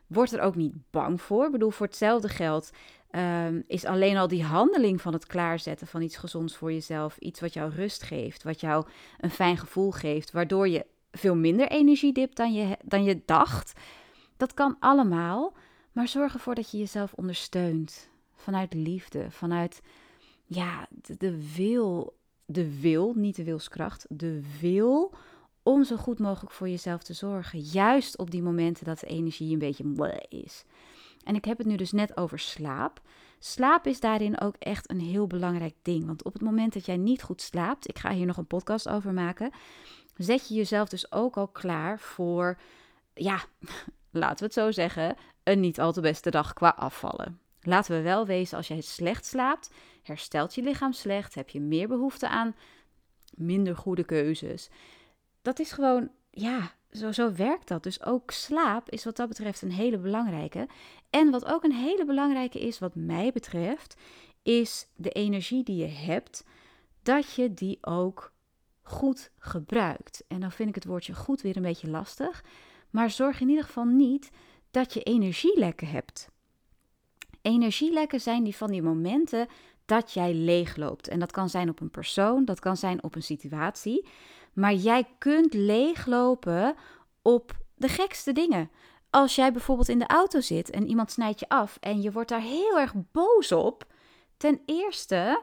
Word 0.07 0.33
er 0.33 0.41
ook 0.41 0.57
niet 0.57 0.75
bang 0.91 1.21
voor. 1.21 1.45
Ik 1.45 1.53
bedoel, 1.53 1.71
voor 1.71 1.87
hetzelfde 1.87 2.29
geld 2.29 2.71
um, 3.13 3.65
is 3.67 3.85
alleen 3.85 4.17
al 4.17 4.29
die 4.29 4.45
handeling 4.45 5.01
van 5.01 5.13
het 5.13 5.27
klaarzetten 5.27 5.87
van 5.87 6.03
iets 6.03 6.17
gezonds 6.17 6.57
voor 6.57 6.73
jezelf 6.73 7.17
iets 7.19 7.41
wat 7.41 7.53
jou 7.53 7.71
rust 7.75 8.03
geeft, 8.03 8.43
wat 8.43 8.61
jou 8.61 8.87
een 9.21 9.31
fijn 9.31 9.57
gevoel 9.57 9.91
geeft, 9.91 10.31
waardoor 10.31 10.69
je 10.69 10.87
veel 11.13 11.37
minder 11.37 11.69
energie 11.69 12.13
dipt 12.13 12.37
dan 12.37 12.53
je, 12.53 12.77
dan 12.85 13.05
je 13.05 13.23
dacht. 13.25 13.81
Dat 14.37 14.55
kan 14.55 14.77
allemaal, 14.79 15.53
maar 15.93 16.09
zorg 16.09 16.35
ervoor 16.35 16.55
dat 16.55 16.71
je 16.71 16.79
jezelf 16.79 17.13
ondersteunt 17.13 18.09
vanuit 18.35 18.75
liefde, 18.75 19.31
vanuit 19.31 19.81
ja, 20.45 20.87
de, 20.91 21.17
de 21.17 21.55
wil, 21.55 22.17
de 22.45 22.81
wil, 22.81 23.13
niet 23.17 23.37
de 23.37 23.45
wilskracht, 23.45 24.07
de 24.09 24.43
wil 24.61 25.15
om 25.63 25.85
zo 25.85 25.97
goed 25.97 26.19
mogelijk 26.19 26.53
voor 26.53 26.69
jezelf 26.69 27.03
te 27.03 27.13
zorgen. 27.13 27.61
Juist 27.61 28.19
op 28.19 28.31
die 28.31 28.43
momenten 28.43 28.85
dat 28.85 28.99
de 28.99 29.07
energie 29.07 29.53
een 29.53 29.59
beetje 29.59 30.25
is. 30.29 30.65
En 31.25 31.35
ik 31.35 31.45
heb 31.45 31.59
het 31.59 31.67
nu 31.67 31.77
dus 31.77 31.93
net 31.93 32.17
over 32.17 32.39
slaap. 32.39 33.01
Slaap 33.39 33.87
is 33.87 34.01
daarin 34.01 34.41
ook 34.41 34.55
echt 34.59 34.91
een 34.91 35.01
heel 35.01 35.27
belangrijk 35.27 35.75
ding. 35.83 36.07
Want 36.07 36.25
op 36.25 36.33
het 36.33 36.43
moment 36.43 36.73
dat 36.73 36.87
jij 36.87 36.97
niet 36.97 37.23
goed 37.23 37.43
slaapt, 37.43 37.89
ik 37.89 37.99
ga 37.99 38.13
hier 38.13 38.27
nog 38.27 38.37
een 38.37 38.47
podcast 38.47 38.89
over 38.89 39.13
maken, 39.13 39.51
zet 40.17 40.49
je 40.49 40.55
jezelf 40.55 40.89
dus 40.89 41.13
ook 41.13 41.37
al 41.37 41.49
klaar 41.49 41.99
voor, 41.99 42.59
ja, 43.15 43.41
laten 44.11 44.39
we 44.39 44.45
het 44.45 44.53
zo 44.53 44.71
zeggen, 44.71 45.17
een 45.43 45.61
niet 45.61 45.81
al 45.81 45.93
te 45.93 46.01
beste 46.01 46.31
dag 46.31 46.53
qua 46.53 46.69
afvallen. 46.69 47.41
Laten 47.63 47.97
we 47.97 48.03
wel 48.03 48.27
wezen, 48.27 48.57
als 48.57 48.69
jij 48.69 48.81
slecht 48.81 49.27
slaapt, 49.27 49.71
herstelt 50.03 50.55
je 50.55 50.63
lichaam 50.63 50.93
slecht, 50.93 51.35
heb 51.35 51.49
je 51.49 51.61
meer 51.61 51.89
behoefte 51.89 52.29
aan 52.29 52.55
minder 53.35 53.77
goede 53.77 54.05
keuzes. 54.05 54.71
Dat 55.43 55.59
is 55.59 55.73
gewoon, 55.73 56.11
ja, 56.31 56.73
zo, 56.93 57.13
zo 57.13 57.33
werkt 57.33 57.69
dat. 57.69 57.83
Dus 57.83 58.03
ook 58.03 58.31
slaap 58.31 58.91
is 58.91 59.05
wat 59.05 59.17
dat 59.17 59.29
betreft 59.29 59.63
een 59.63 59.73
hele 59.73 59.99
belangrijke. 59.99 60.69
En 61.11 61.31
wat 61.31 61.45
ook 61.45 61.65
een 61.65 61.73
hele 61.73 62.05
belangrijke 62.05 62.61
is, 62.61 62.79
wat 62.79 62.95
mij 62.95 63.33
betreft, 63.33 63.97
is 64.43 64.89
de 64.97 65.11
energie 65.11 65.65
die 65.65 65.77
je 65.77 65.89
hebt, 65.89 66.45
dat 67.03 67.33
je 67.33 67.55
die 67.55 67.79
ook 67.81 68.33
goed 68.83 69.31
gebruikt. 69.39 70.25
En 70.29 70.41
dan 70.41 70.53
vind 70.53 70.69
ik 70.69 70.75
het 70.75 70.85
woordje 70.85 71.15
goed 71.15 71.41
weer 71.41 71.57
een 71.57 71.63
beetje 71.63 71.91
lastig. 71.91 72.45
Maar 72.91 73.11
zorg 73.11 73.41
in 73.41 73.49
ieder 73.49 73.65
geval 73.65 73.85
niet 73.85 74.31
dat 74.71 74.95
je 74.95 75.03
energielekken 75.03 75.87
hebt. 75.87 76.29
Energielekken 77.43 78.21
zijn 78.21 78.45
die 78.45 78.57
van 78.57 78.71
die 78.71 78.83
momenten 78.83 79.49
dat 79.85 80.13
jij 80.13 80.35
leegloopt. 80.35 81.09
En 81.09 81.19
dat 81.19 81.33
kan 81.33 81.49
zijn 81.49 81.69
op 81.69 81.81
een 81.81 81.91
persoon, 81.91 82.45
dat 82.45 82.61
kan 82.61 82.77
zijn 82.77 83.03
op 83.03 83.15
een 83.15 83.23
situatie. 83.23 84.09
Maar 84.53 84.75
jij 84.75 85.07
kunt 85.19 85.55
leeglopen 85.55 86.75
op 87.23 87.53
de 87.75 87.89
gekste 87.89 88.33
dingen. 88.33 88.71
Als 89.11 89.35
jij 89.35 89.53
bijvoorbeeld 89.53 89.89
in 89.89 89.99
de 89.99 90.07
auto 90.07 90.41
zit 90.41 90.71
en 90.71 90.87
iemand 90.87 91.11
snijdt 91.11 91.41
je 91.41 91.49
af 91.49 91.77
en 91.81 92.03
je 92.03 92.13
wordt 92.13 92.29
daar 92.29 92.41
heel 92.41 92.79
erg 92.79 92.95
boos 93.13 93.53
op. 93.53 93.85
Ten 94.37 94.61
eerste, 94.67 95.43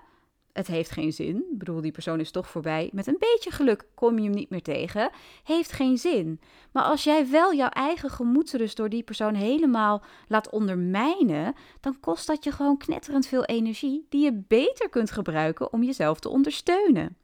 het 0.54 0.68
heeft 0.68 0.92
geen 0.92 1.14
zin. 1.14 1.36
Ik 1.52 1.58
bedoel, 1.58 1.82
die 1.82 1.92
persoon 1.92 2.20
is 2.20 2.32
toch 2.32 2.48
voorbij. 2.50 2.90
Met 2.94 3.08
een 3.08 3.18
beetje 3.20 3.52
geluk 3.52 3.86
kom 3.96 4.18
je 4.18 4.24
hem 4.24 4.34
niet 4.34 4.50
meer 4.50 4.62
tegen. 4.62 5.10
Heeft 5.44 5.72
geen 5.72 5.98
zin. 5.98 6.40
Maar 6.72 6.84
als 6.84 7.04
jij 7.04 7.30
wel 7.30 7.54
jouw 7.54 7.70
eigen 7.70 8.10
gemoedsrust 8.10 8.78
door 8.78 8.90
die 8.90 9.04
persoon 9.04 9.34
helemaal 9.34 10.04
laat 10.28 10.50
ondermijnen, 10.50 11.54
dan 11.80 12.00
kost 12.00 12.28
dat 12.28 12.44
je 12.44 12.52
gewoon 12.52 12.78
knetterend 12.78 13.28
veel 13.28 13.46
energie 13.46 14.06
die 14.10 14.24
je 14.24 14.44
beter 14.48 14.90
kunt 14.90 15.12
gebruiken 15.12 15.74
om 15.74 15.84
jezelf 15.84 16.20
te 16.20 16.30
ondersteunen. 16.30 17.18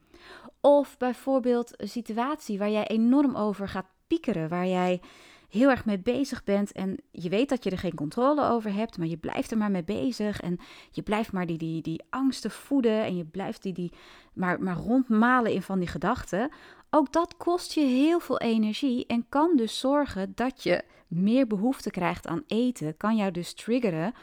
Of 0.65 0.97
bijvoorbeeld 0.97 1.81
een 1.81 1.89
situatie 1.89 2.57
waar 2.57 2.69
jij 2.69 2.87
enorm 2.87 3.35
over 3.35 3.69
gaat 3.69 3.85
piekeren, 4.07 4.49
waar 4.49 4.67
jij 4.67 5.01
heel 5.49 5.69
erg 5.69 5.85
mee 5.85 5.99
bezig 5.99 6.43
bent 6.43 6.71
en 6.71 6.97
je 7.11 7.29
weet 7.29 7.49
dat 7.49 7.63
je 7.63 7.69
er 7.69 7.77
geen 7.77 7.95
controle 7.95 8.49
over 8.49 8.73
hebt, 8.73 8.97
maar 8.97 9.07
je 9.07 9.17
blijft 9.17 9.51
er 9.51 9.57
maar 9.57 9.71
mee 9.71 9.83
bezig 9.83 10.39
en 10.39 10.59
je 10.91 11.01
blijft 11.01 11.31
maar 11.31 11.45
die, 11.45 11.57
die, 11.57 11.81
die 11.81 12.03
angsten 12.09 12.51
voeden 12.51 13.03
en 13.03 13.17
je 13.17 13.25
blijft 13.25 13.63
die, 13.63 13.73
die 13.73 13.91
maar, 14.33 14.61
maar 14.61 14.75
rondmalen 14.75 15.51
in 15.51 15.61
van 15.61 15.79
die 15.79 15.87
gedachten. 15.87 16.51
Ook 16.89 17.13
dat 17.13 17.37
kost 17.37 17.73
je 17.73 17.81
heel 17.81 18.19
veel 18.19 18.39
energie 18.39 19.05
en 19.05 19.25
kan 19.29 19.55
dus 19.55 19.79
zorgen 19.79 20.31
dat 20.35 20.63
je 20.63 20.83
meer 21.07 21.47
behoefte 21.47 21.89
krijgt 21.89 22.27
aan 22.27 22.43
eten, 22.47 22.97
kan 22.97 23.15
jou 23.15 23.31
dus 23.31 23.53
triggeren 23.53 24.13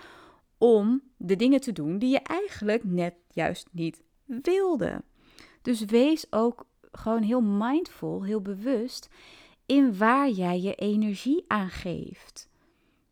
om 0.58 1.02
de 1.16 1.36
dingen 1.36 1.60
te 1.60 1.72
doen 1.72 1.98
die 1.98 2.10
je 2.10 2.20
eigenlijk 2.20 2.84
net 2.84 3.14
juist 3.28 3.68
niet 3.72 4.02
wilde. 4.24 5.02
Dus 5.62 5.84
wees 5.84 6.32
ook 6.32 6.66
gewoon 6.92 7.22
heel 7.22 7.40
mindful, 7.40 8.22
heel 8.22 8.40
bewust 8.40 9.08
in 9.66 9.96
waar 9.96 10.28
jij 10.28 10.60
je 10.60 10.74
energie 10.74 11.44
aan 11.46 11.70
geeft. 11.70 12.48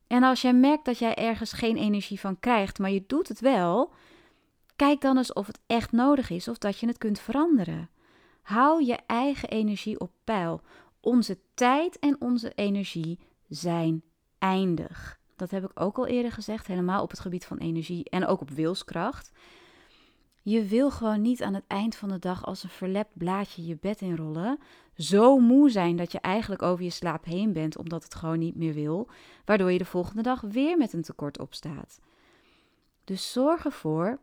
En 0.07 0.23
als 0.23 0.43
jij 0.43 0.55
merkt 0.55 0.85
dat 0.85 0.99
jij 0.99 1.14
ergens 1.14 1.52
geen 1.52 1.76
energie 1.76 2.21
van 2.21 2.40
krijgt, 2.40 2.78
maar 2.78 2.90
je 2.90 3.05
doet 3.07 3.28
het 3.28 3.40
wel, 3.40 3.93
kijk 4.76 5.00
dan 5.00 5.17
eens 5.17 5.33
of 5.33 5.47
het 5.47 5.59
echt 5.67 5.93
nodig 5.93 6.31
is 6.31 6.49
of 6.49 6.59
dat 6.59 6.78
je 6.78 6.87
het 6.87 6.99
kunt 6.99 7.21
veranderen. 7.21 7.90
Hou 8.43 8.85
je 8.85 8.99
eigen 9.07 9.49
energie 9.49 10.00
op 10.00 10.11
peil. 10.25 10.61
Onze 11.00 11.38
tijd 11.55 11.99
en 11.99 12.17
onze 12.21 12.52
energie 12.55 13.19
zijn 13.49 14.02
eindig. 14.38 15.19
Dat 15.37 15.50
heb 15.50 15.64
ik 15.64 15.81
ook 15.81 15.99
al 15.99 16.07
eerder 16.07 16.33
gezegd, 16.33 16.67
helemaal 16.67 17.02
op 17.02 17.11
het 17.11 17.21
gebied 17.21 17.45
van 17.45 17.59
energie 17.59 18.11
en 18.11 18.26
ook 18.26 18.40
op 18.40 18.50
wilskracht. 18.50 19.33
Je 20.42 20.64
wil 20.64 20.90
gewoon 20.90 21.23
niet 21.23 21.42
aan 21.42 21.54
het 21.54 21.64
eind 21.66 21.97
van 21.97 22.09
de 22.09 22.18
dag 22.18 22.45
als 22.45 22.62
een 22.62 22.68
verlept 22.68 23.11
blaadje 23.12 23.66
je 23.66 23.76
bed 23.80 24.00
inrollen. 24.00 24.59
Zo 24.95 25.38
moe 25.38 25.71
zijn 25.71 25.97
dat 25.97 26.12
je 26.12 26.21
eigenlijk 26.21 26.62
over 26.62 26.85
je 26.85 26.90
slaap 26.90 27.25
heen 27.25 27.52
bent 27.52 27.76
omdat 27.76 28.04
het 28.04 28.14
gewoon 28.14 28.38
niet 28.38 28.57
meer 28.57 28.75
wil. 28.75 29.09
Waardoor 29.45 29.73
je 29.73 29.78
de 29.78 29.85
volgende 29.85 30.23
dag 30.23 30.40
weer 30.40 30.76
met 30.76 30.92
een 30.92 31.02
tekort 31.02 31.38
opstaat. 31.38 32.00
Dus 33.04 33.33
zorg 33.33 33.64
ervoor 33.64 34.18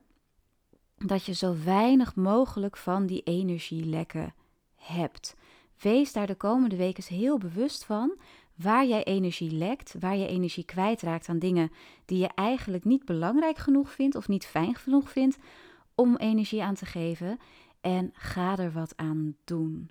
dat 0.98 1.26
je 1.26 1.34
zo 1.34 1.56
weinig 1.64 2.16
mogelijk 2.16 2.78
van 2.78 3.06
die 3.06 3.22
energielekken 3.24 4.34
hebt. 4.76 5.36
Wees 5.82 6.14
daar 6.14 6.28
de 6.28 6.36
komende 6.36 6.76
weken 6.76 7.16
heel 7.16 7.38
bewust 7.38 7.86
van 7.86 8.18
waar 8.56 8.86
jij 8.86 9.04
energie 9.04 9.52
lekt, 9.52 9.96
waar 10.00 10.16
je 10.16 10.28
energie 10.28 10.66
kwijtraakt 10.66 11.30
aan 11.30 11.40
dingen 11.40 11.72
die 12.06 12.18
je 12.18 12.30
eigenlijk 12.36 12.84
niet 12.84 13.06
belangrijk 13.06 13.58
genoeg 13.58 13.92
vindt 13.92 14.16
of 14.16 14.28
niet 14.28 14.46
fijn 14.46 14.76
genoeg 14.76 15.10
vindt 15.10 15.38
om 15.96 16.16
energie 16.18 16.64
aan 16.64 16.76
te 16.76 16.86
geven 16.86 17.38
en 17.82 18.10
ga 18.14 18.58
er 18.58 18.72
wat 18.72 18.94
aan 18.96 19.36
doen. 19.44 19.90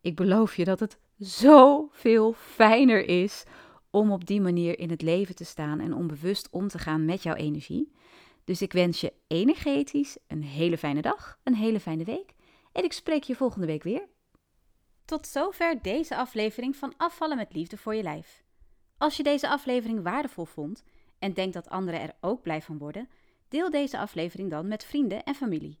Ik 0.00 0.16
beloof 0.16 0.56
je 0.56 0.64
dat 0.64 0.80
het 0.80 0.98
zoveel 1.18 2.32
fijner 2.32 3.08
is 3.08 3.44
om 3.90 4.12
op 4.12 4.26
die 4.26 4.40
manier 4.40 4.78
in 4.78 4.90
het 4.90 5.02
leven 5.02 5.34
te 5.34 5.44
staan 5.44 5.80
en 5.80 5.94
om 5.94 6.06
bewust 6.06 6.50
om 6.50 6.68
te 6.68 6.78
gaan 6.78 7.04
met 7.04 7.22
jouw 7.22 7.34
energie. 7.34 7.92
Dus 8.44 8.62
ik 8.62 8.72
wens 8.72 9.00
je 9.00 9.12
energetisch 9.26 10.18
een 10.26 10.42
hele 10.42 10.78
fijne 10.78 11.02
dag, 11.02 11.38
een 11.42 11.54
hele 11.54 11.80
fijne 11.80 12.04
week 12.04 12.34
en 12.72 12.84
ik 12.84 12.92
spreek 12.92 13.22
je 13.22 13.36
volgende 13.36 13.66
week 13.66 13.82
weer. 13.82 14.08
Tot 15.04 15.26
zover 15.26 15.82
deze 15.82 16.16
aflevering 16.16 16.76
van 16.76 16.94
Afvallen 16.96 17.36
met 17.36 17.54
Liefde 17.54 17.76
voor 17.76 17.94
je 17.94 18.02
Lijf. 18.02 18.42
Als 18.98 19.16
je 19.16 19.22
deze 19.22 19.48
aflevering 19.48 20.02
waardevol 20.02 20.44
vond 20.44 20.82
en 21.18 21.32
denkt 21.32 21.54
dat 21.54 21.68
anderen 21.68 22.00
er 22.00 22.14
ook 22.20 22.42
blij 22.42 22.62
van 22.62 22.78
worden, 22.78 23.08
Deel 23.52 23.70
deze 23.70 23.98
aflevering 23.98 24.50
dan 24.50 24.68
met 24.68 24.84
vrienden 24.84 25.24
en 25.24 25.34
familie. 25.34 25.78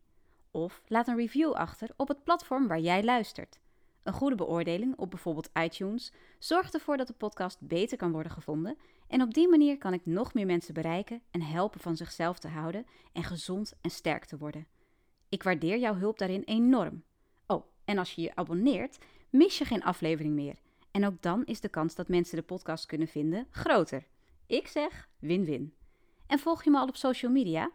Of 0.50 0.82
laat 0.86 1.08
een 1.08 1.16
review 1.16 1.52
achter 1.52 1.90
op 1.96 2.08
het 2.08 2.24
platform 2.24 2.68
waar 2.68 2.80
jij 2.80 3.04
luistert. 3.04 3.58
Een 4.02 4.12
goede 4.12 4.34
beoordeling 4.36 4.96
op 4.96 5.10
bijvoorbeeld 5.10 5.50
iTunes 5.54 6.12
zorgt 6.38 6.74
ervoor 6.74 6.96
dat 6.96 7.06
de 7.06 7.12
podcast 7.12 7.60
beter 7.60 7.96
kan 7.98 8.12
worden 8.12 8.32
gevonden 8.32 8.76
en 9.08 9.22
op 9.22 9.34
die 9.34 9.48
manier 9.48 9.78
kan 9.78 9.92
ik 9.92 10.06
nog 10.06 10.34
meer 10.34 10.46
mensen 10.46 10.74
bereiken 10.74 11.22
en 11.30 11.42
helpen 11.42 11.80
van 11.80 11.96
zichzelf 11.96 12.38
te 12.38 12.48
houden 12.48 12.86
en 13.12 13.24
gezond 13.24 13.72
en 13.80 13.90
sterk 13.90 14.24
te 14.24 14.38
worden. 14.38 14.66
Ik 15.28 15.42
waardeer 15.42 15.78
jouw 15.78 15.94
hulp 15.94 16.18
daarin 16.18 16.42
enorm. 16.44 17.02
Oh, 17.46 17.64
en 17.84 17.98
als 17.98 18.14
je 18.14 18.22
je 18.22 18.34
abonneert, 18.34 18.98
mis 19.30 19.58
je 19.58 19.64
geen 19.64 19.84
aflevering 19.84 20.34
meer. 20.34 20.56
En 20.90 21.06
ook 21.06 21.22
dan 21.22 21.44
is 21.44 21.60
de 21.60 21.68
kans 21.68 21.94
dat 21.94 22.08
mensen 22.08 22.36
de 22.36 22.42
podcast 22.42 22.86
kunnen 22.86 23.08
vinden 23.08 23.46
groter. 23.50 24.06
Ik 24.46 24.66
zeg 24.66 25.08
win-win. 25.18 25.74
En 26.26 26.38
volg 26.38 26.64
je 26.64 26.70
me 26.70 26.78
al 26.78 26.88
op 26.88 26.96
social 26.96 27.32
media? 27.32 27.70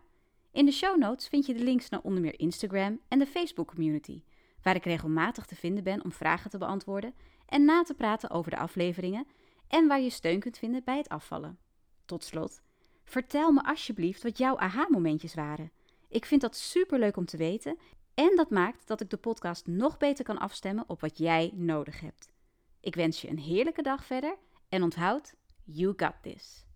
In 0.52 0.66
de 0.66 0.72
show 0.72 0.98
notes 0.98 1.28
vind 1.28 1.46
je 1.46 1.54
de 1.54 1.64
links 1.64 1.90
naar 1.90 2.02
onder 2.02 2.22
meer 2.22 2.40
Instagram 2.40 3.00
en 3.08 3.20
de 3.20 3.26
Facebook 3.26 3.68
community, 3.68 4.22
waar 4.62 4.76
ik 4.76 4.84
regelmatig 4.84 5.46
te 5.46 5.56
vinden 5.56 5.84
ben 5.84 6.04
om 6.04 6.12
vragen 6.12 6.50
te 6.50 6.58
beantwoorden 6.58 7.14
en 7.46 7.66
na 7.66 7.84
te 7.84 7.94
praten 7.94 8.30
over 8.30 8.52
de 8.52 8.58
afleveringen 8.58 9.28
en 9.68 9.88
waar 9.88 10.02
je 10.02 10.10
steun 10.10 10.40
kunt 10.40 10.58
vinden 10.58 10.84
bij 10.84 10.98
het 10.98 11.10
afvallen. 11.10 11.60
Tot 12.06 12.24
slot, 12.24 12.62
vertel 13.04 13.52
me 13.52 13.64
alsjeblieft 13.64 14.24
wat 14.24 14.38
jouw 14.38 14.58
aha-momentjes 14.58 15.34
waren. 15.34 15.72
Ik 16.10 16.26
vind 16.26 16.42
dat 16.42 16.56
superleuk 16.56 17.18
om 17.18 17.26
te 17.26 17.38
weten 17.38 17.78
en 18.14 18.36
dat 18.36 18.50
maakt 18.50 18.88
dat 18.88 19.02
ik 19.02 19.10
de 19.10 19.18
podcast 19.18 19.68
nog 19.68 19.98
beter 19.98 20.26
kan 20.26 20.38
afstemmen 20.38 20.84
op 20.88 21.02
wat 21.02 21.18
jij 21.18 21.52
nodig 21.54 22.00
hebt. 22.00 22.32
Ik 22.80 22.96
wens 22.96 23.22
je 23.22 23.30
een 23.30 23.40
heerlijke 23.40 23.82
dag 23.82 24.06
verder 24.06 24.38
en 24.70 24.84
onthoud, 24.84 25.34
you 25.64 25.94
got 25.98 26.14
this. 26.22 26.67